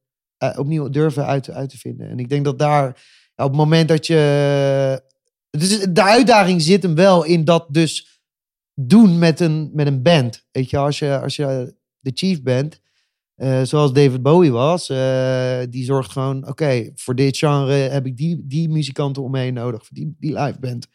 [0.56, 2.08] opnieuw durven uit, uit te vinden.
[2.08, 3.02] En ik denk dat daar,
[3.36, 5.02] op het moment dat je...
[5.50, 8.20] Dus de uitdaging zit hem wel in dat dus
[8.74, 10.46] doen met een, met een band.
[10.52, 12.80] Weet je, als je, als je de chief bent,
[13.34, 18.16] eh, zoals David Bowie was, eh, die zorgt gewoon, oké, voor dit genre heb ik
[18.16, 20.86] die, die muzikanten om me heen nodig, voor die, die live band.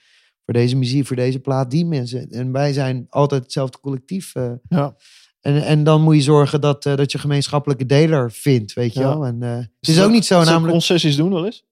[0.45, 2.29] Voor deze muziek, voor deze plaat, die mensen.
[2.29, 4.35] En wij zijn altijd hetzelfde collectief.
[4.35, 4.51] eh.
[4.69, 4.95] Ja.
[5.41, 9.07] en, en dan moet je zorgen dat, dat je gemeenschappelijke deler vindt, weet je Ja.
[9.07, 9.25] wel.
[9.25, 10.71] En, het is ook niet zo, namelijk...
[10.71, 11.63] concessies doen wel eens?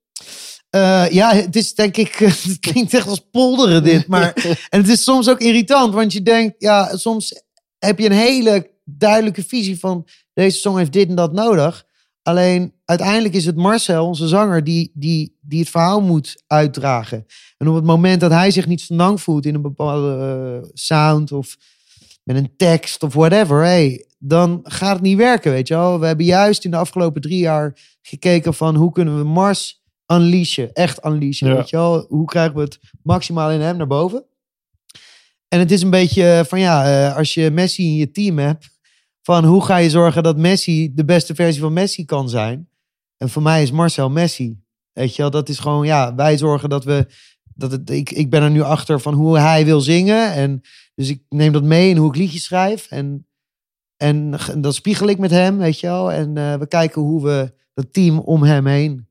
[0.70, 2.16] Eh, ja, het is denk ik,
[2.48, 4.34] het klinkt echt als polderen dit, maar
[4.70, 7.44] en het is soms ook irritant, want je denkt, ja, soms
[7.80, 11.88] heb je een hele duidelijke visie van deze song heeft dit en dat nodig.
[12.22, 17.26] Alleen uiteindelijk is het Marcel, onze zanger, die, die, die het verhaal moet uitdragen.
[17.58, 21.32] En op het moment dat hij zich niet senang voelt in een bepaalde eh, sound
[21.32, 21.58] of
[22.24, 26.00] met een tekst of whatever, hey, dan gaat het niet werken, weet je wel.
[26.00, 29.79] We hebben juist in de afgelopen drie jaar gekeken van hoe kunnen we Mars
[30.12, 31.56] unleashen, echt unleashen, Ja.
[31.56, 32.06] weet je wel.
[32.10, 34.24] Hoe krijgen we het maximaal in hem naar boven?
[35.48, 38.70] En het is een beetje van ja, eh, als je Messi in je team hebt,
[39.22, 42.70] van hoe ga je zorgen dat Messi de beste versie van Messi kan zijn?
[43.18, 44.60] En voor mij is Marcel Messi.
[44.92, 47.08] Weet je wel, dat is gewoon, ja, wij zorgen dat we,
[47.56, 50.34] dat het, ik, ik ben er nu achter van hoe hij wil zingen.
[50.34, 50.62] En
[50.96, 52.88] dus ik neem dat mee in hoe ik liedjes schrijf.
[52.92, 53.28] En,
[53.98, 56.12] en dat spiegel ik met hem, weet je wel.
[56.12, 59.08] En eh, we kijken hoe we dat team om hem heen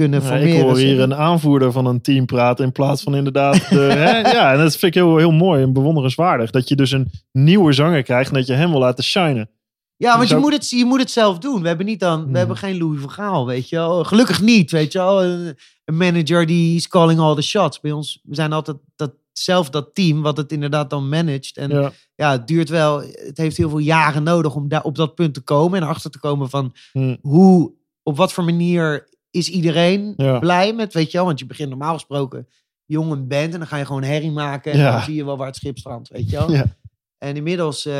[0.00, 0.56] kunnen formeren.
[0.56, 3.68] ik hoor hier een aanvoerder van een team praten in plaats van inderdaad.
[3.68, 4.18] De, hè?
[4.30, 6.50] Ja, en dat vind ik heel, heel mooi en bewonderenswaardig.
[6.50, 9.50] Dat je dus een nieuwe zanger krijgt en dat je hem wil laten shinen.
[9.96, 11.62] Ja, want Dus je ook- moet, het, je moet het zelf doen.
[11.62, 12.32] We hebben, niet dan, Hmm.
[12.32, 14.04] we hebben geen Louis van Gaal, weet je wel.
[14.04, 15.24] Gelukkig niet, weet je wel.
[15.24, 17.80] Een, een manager die is calling all the shots.
[17.80, 21.56] Bij ons, we zijn altijd dat, zelf dat team wat het inderdaad dan managt.
[21.56, 21.92] En ja.
[22.14, 22.30] Ja.
[22.30, 25.40] het duurt wel, het heeft heel veel jaren nodig om daar op dat punt te
[25.40, 25.80] komen.
[25.82, 27.16] En achter te komen van Hm.
[27.20, 27.72] hoe,
[28.02, 30.38] op wat voor manier is iedereen Ja.
[30.38, 31.26] blij met, weet je wel.
[31.26, 32.48] Want je begint normaal gesproken
[32.86, 34.72] jong een band en dan ga je gewoon herrie maken.
[34.72, 34.92] En Ja.
[34.92, 36.50] dan zie je wel waar het schip strandt, weet je wel.
[36.52, 36.64] Ja.
[37.18, 37.92] En inmiddels eh,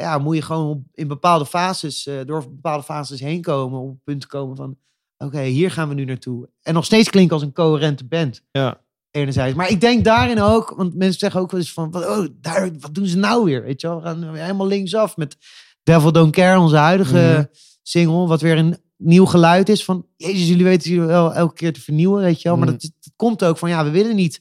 [0.00, 3.88] ja, moet je gewoon op- in bepaalde fases, eh, door bepaalde fases heen komen, op
[3.88, 4.76] het punt te komen van,
[5.18, 6.48] oké, hier gaan we nu naartoe.
[6.62, 8.80] En nog steeds klinken als een coherente band, Ja.
[9.10, 9.56] enerzijds.
[9.56, 12.70] Maar ik denk daarin ook, want mensen zeggen ook wel eens van, wat- oh, daar,
[12.80, 13.62] wat doen ze nou weer?
[13.62, 15.36] Weet je wel, we gaan helemaal linksaf met
[15.82, 17.44] Devil Don't Care, onze huidige Mhm.
[17.82, 21.72] single, wat weer een nieuw geluid is van, jezus, jullie weten jullie wel elke keer
[21.72, 22.56] te vernieuwen, weet je wel.
[22.58, 22.76] Maar Mhm.
[22.80, 24.40] dat, dat komt ook van, ja, we willen niet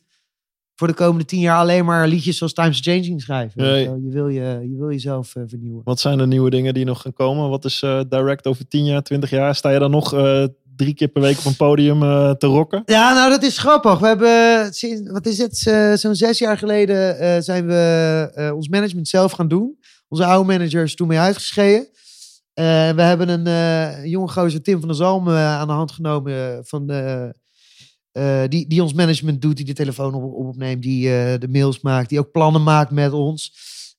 [0.76, 3.62] voor de komende tien jaar alleen maar liedjes zoals Times Changing schrijven.
[3.62, 3.84] Nee.
[3.84, 4.42] Je, wil je,
[4.72, 5.82] je wil jezelf eh, vernieuwen.
[5.84, 7.50] Wat zijn de nieuwe dingen die nog gaan komen?
[7.50, 9.56] Wat is eh, direct over 10 jaar, 20 jaar?
[9.56, 10.44] Sta je dan nog eh,
[10.76, 12.00] drie keer per week op een podium
[12.38, 12.82] te rocken?
[12.86, 14.00] Ja, nou dat is grappig.
[14.00, 15.58] We hebben, sinds, wat is het,
[16.00, 19.78] zo'n zes jaar geleden zijn we ons management zelf gaan doen.
[20.08, 21.88] Onze oude manager is toen mee uitgeschreven.
[22.62, 25.92] Eh, we hebben een eh, jonge gozer, Tim van der Zalm, eh, aan de hand
[25.92, 27.34] genomen van de,
[28.50, 31.04] die, die ons management doet, die de telefoon op, op- opneemt, die
[31.38, 33.54] de mails maakt, die ook plannen maakt met ons.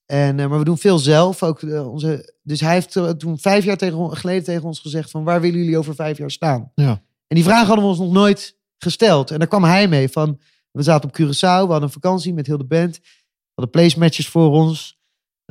[0.07, 1.43] En, maar we doen veel zelf.
[1.43, 5.41] Ook, onze, dus hij heeft toen vijf jaar tegen, geleden tegen ons gezegd van waar
[5.41, 6.73] willen jullie over vijf jaar staan?
[6.75, 7.03] Ja.
[7.27, 9.31] En die vraag hadden we ons nog nooit gesteld.
[9.31, 10.41] En daar kwam hij mee van,
[10.71, 12.99] we zaten op Curaçao, we hadden een vakantie met heel de band.
[12.99, 13.09] We
[13.55, 15.01] hadden placematches voor ons.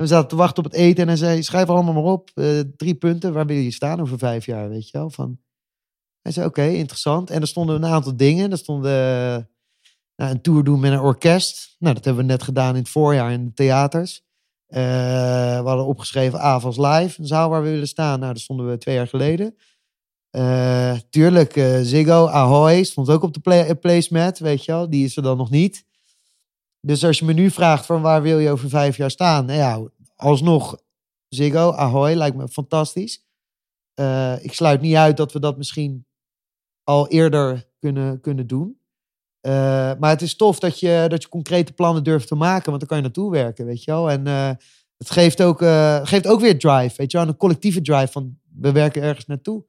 [0.02, 2.30] We zaten te wachten op het eten en hij zei, schrijf allemaal maar op.
[2.34, 5.10] eh, drie punten, waar willen jullie staan over vijf jaar, weet je wel?
[5.10, 5.38] Van,
[6.22, 7.30] hij zei, oké, interessant.
[7.30, 8.50] En er stonden een aantal dingen.
[8.50, 9.44] Er stonden eh,
[10.16, 11.76] nou, een tour doen met een orkest.
[11.78, 14.22] Nou, dat hebben we net gedaan in het voorjaar in de theaters.
[14.66, 14.82] Eh,
[15.60, 18.18] we hadden opgeschreven Avals Live, een zaal waar we willen staan.
[18.20, 19.54] Nou, daar stonden we twee jaar geleden.
[21.10, 24.90] Tuurlijk, eh, Ziggo, Ahoy stond ook op de play, placemat, weet je wel.
[24.90, 25.84] Die is er dan nog niet.
[26.86, 29.44] Dus als je me nu vraagt van waar wil je over vijf jaar staan?
[29.46, 29.82] Nou ja,
[30.16, 30.78] alsnog
[31.28, 33.24] Ziggo, Ahoy, lijkt me fantastisch.
[33.94, 36.06] Eh, ik sluit niet uit dat we dat misschien
[36.84, 38.80] al eerder kunnen, kunnen doen.
[39.40, 39.52] Eh,
[39.98, 42.88] maar het is tof dat je, dat je concrete plannen durft te maken, want dan
[42.88, 44.10] kan je naartoe werken, weet je wel.
[44.10, 44.50] En eh,
[44.96, 45.58] het geeft ook,
[46.08, 47.28] geeft ook weer drive, weet je wel.
[47.28, 49.64] Een collectieve drive van we werken ergens naartoe.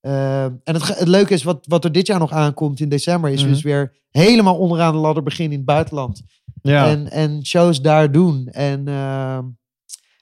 [0.00, 3.42] En het, het leuke is, wat, wat er dit jaar nog aankomt in december, is
[3.42, 3.52] Mhm.
[3.52, 6.22] dus weer helemaal onderaan de ladder beginnen in het buitenland.
[6.66, 6.88] Ja.
[6.88, 8.48] En, en shows daar doen.
[8.48, 9.44] En ehm,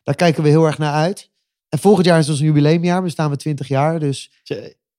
[0.02, 1.30] daar kijken we heel erg naar uit.
[1.68, 3.02] En volgend jaar is ons jubileumjaar.
[3.02, 3.98] We staan we 20 jaar.
[3.98, 4.30] Dus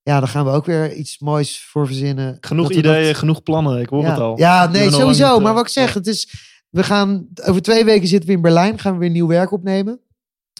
[0.04, 2.38] ja, daar gaan we ook weer iets moois voor verzinnen.
[2.41, 3.82] Genoeg Dat we dat- ideeën, genoeg plannen.
[3.82, 4.10] Ik hoor ja.
[4.10, 4.38] het al.
[4.38, 5.39] Ja, nee, sowieso.
[5.39, 6.30] maar eh, wat ik zeg, het is,
[6.70, 8.80] we gaan over twee weken zitten we in Berlijn.
[8.80, 10.00] Gaan we weer nieuw werk opnemen.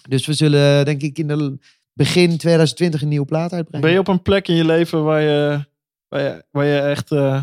[0.08, 1.58] Dus we zullen, denk ik, in de
[1.92, 3.86] begin 2020 een nieuwe plaat uitbrengen.
[3.86, 5.64] Ben je op een plek in je leven waar je,
[6.08, 7.42] waar je, waar je echt eh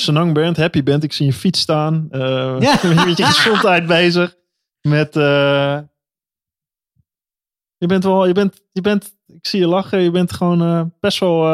[0.00, 1.02] senang bent, happy bent?
[1.02, 2.06] Ik zie je fiets staan.
[2.10, 2.20] eh
[2.60, 2.78] Ja.
[2.82, 4.36] ben je met je gezondheid bezig.
[4.88, 5.78] Met, eh,
[7.76, 10.00] je bent wel, je bent, je bent, ik zie je lachen.
[10.00, 11.46] Je bent gewoon eh, best wel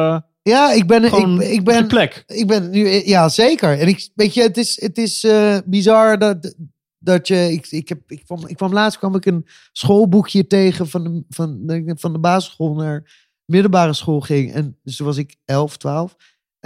[0.43, 2.23] Ja, ik ben, ik, ik ben, plek.
[2.27, 3.79] ik ben nu, ja, zeker.
[3.81, 5.27] En ik, weet je, het is, het is
[5.65, 6.55] bizar dat,
[6.99, 10.89] dat je, ik, ik, heb, ik, kwam, ik kwam laatst kwam ik een schoolboekje tegen
[10.89, 14.53] van de, van, de- van de basisschool naar middelbare school ging.
[14.53, 16.17] En dus toen was ik 11, 12.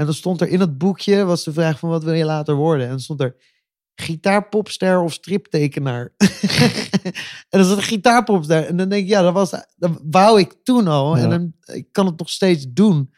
[0.01, 2.55] En dan stond er in dat boekje, was de vraag van wat wil je later
[2.55, 2.85] worden?
[2.85, 3.37] En dan stond er
[3.95, 6.13] gitaarpopster of striptekenaar.
[7.49, 8.67] en dan zat een gitaarpopster.
[8.67, 11.17] En dan denk ik, ja, dat, was, dat wou ik toen al.
[11.17, 11.23] Ja.
[11.23, 13.13] En dan, ik kan het nog steeds doen.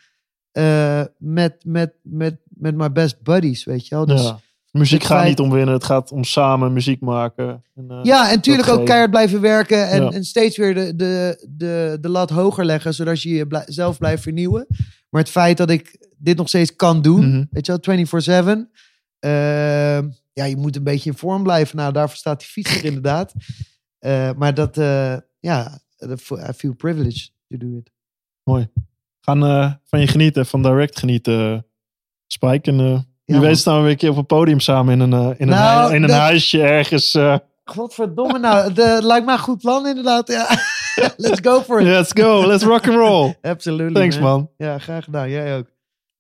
[0.53, 4.07] eh, met, met, met, met mijn best buddies, weet je wel.
[4.07, 4.29] Dus, ja.
[4.29, 4.41] ja.
[4.71, 5.75] Muziek het gaat feit- niet om winnen.
[5.75, 7.63] Het gaat om samen muziek maken.
[7.75, 7.97] En, eh,
[8.31, 9.89] en natuurlijk ook keihard blijven werken.
[9.89, 10.11] En, Ja.
[10.11, 13.99] en steeds weer de, de, de, de lat hoger leggen, zodat je je blij- zelf
[13.99, 14.67] blijft vernieuwen.
[15.13, 17.45] Maar het feit dat ik dit nog steeds kan doen, Mhm.
[17.51, 18.71] weet je wel, 24-7.
[19.19, 21.77] ehm, ja, je moet een beetje in vorm blijven.
[21.77, 23.33] Nou, daarvoor staat die fiets er inderdaad.
[23.99, 25.81] Eh, maar dat, eh, ja,
[26.49, 27.91] I feel privileged to do it.
[29.21, 31.67] gaan eh, van je genieten, van direct genieten.
[32.27, 32.71] Spike.
[32.71, 32.77] En
[33.25, 33.41] wie man.
[33.41, 35.95] weet staan we weer een keer op een podium samen in een, in een, Nou,
[35.95, 37.19] in een dat- huisje ergens.
[37.65, 40.29] Godverdomme nou, het eh, lijkt me een goed plan inderdaad.
[40.29, 40.47] Ja.
[41.17, 41.87] Let's go for it.
[41.87, 43.35] let's go, let's rock and roll.
[43.43, 43.95] Absolutely.
[43.95, 44.51] Thanks man.
[44.57, 45.31] Ja, graag gedaan.
[45.31, 45.67] Jij ook.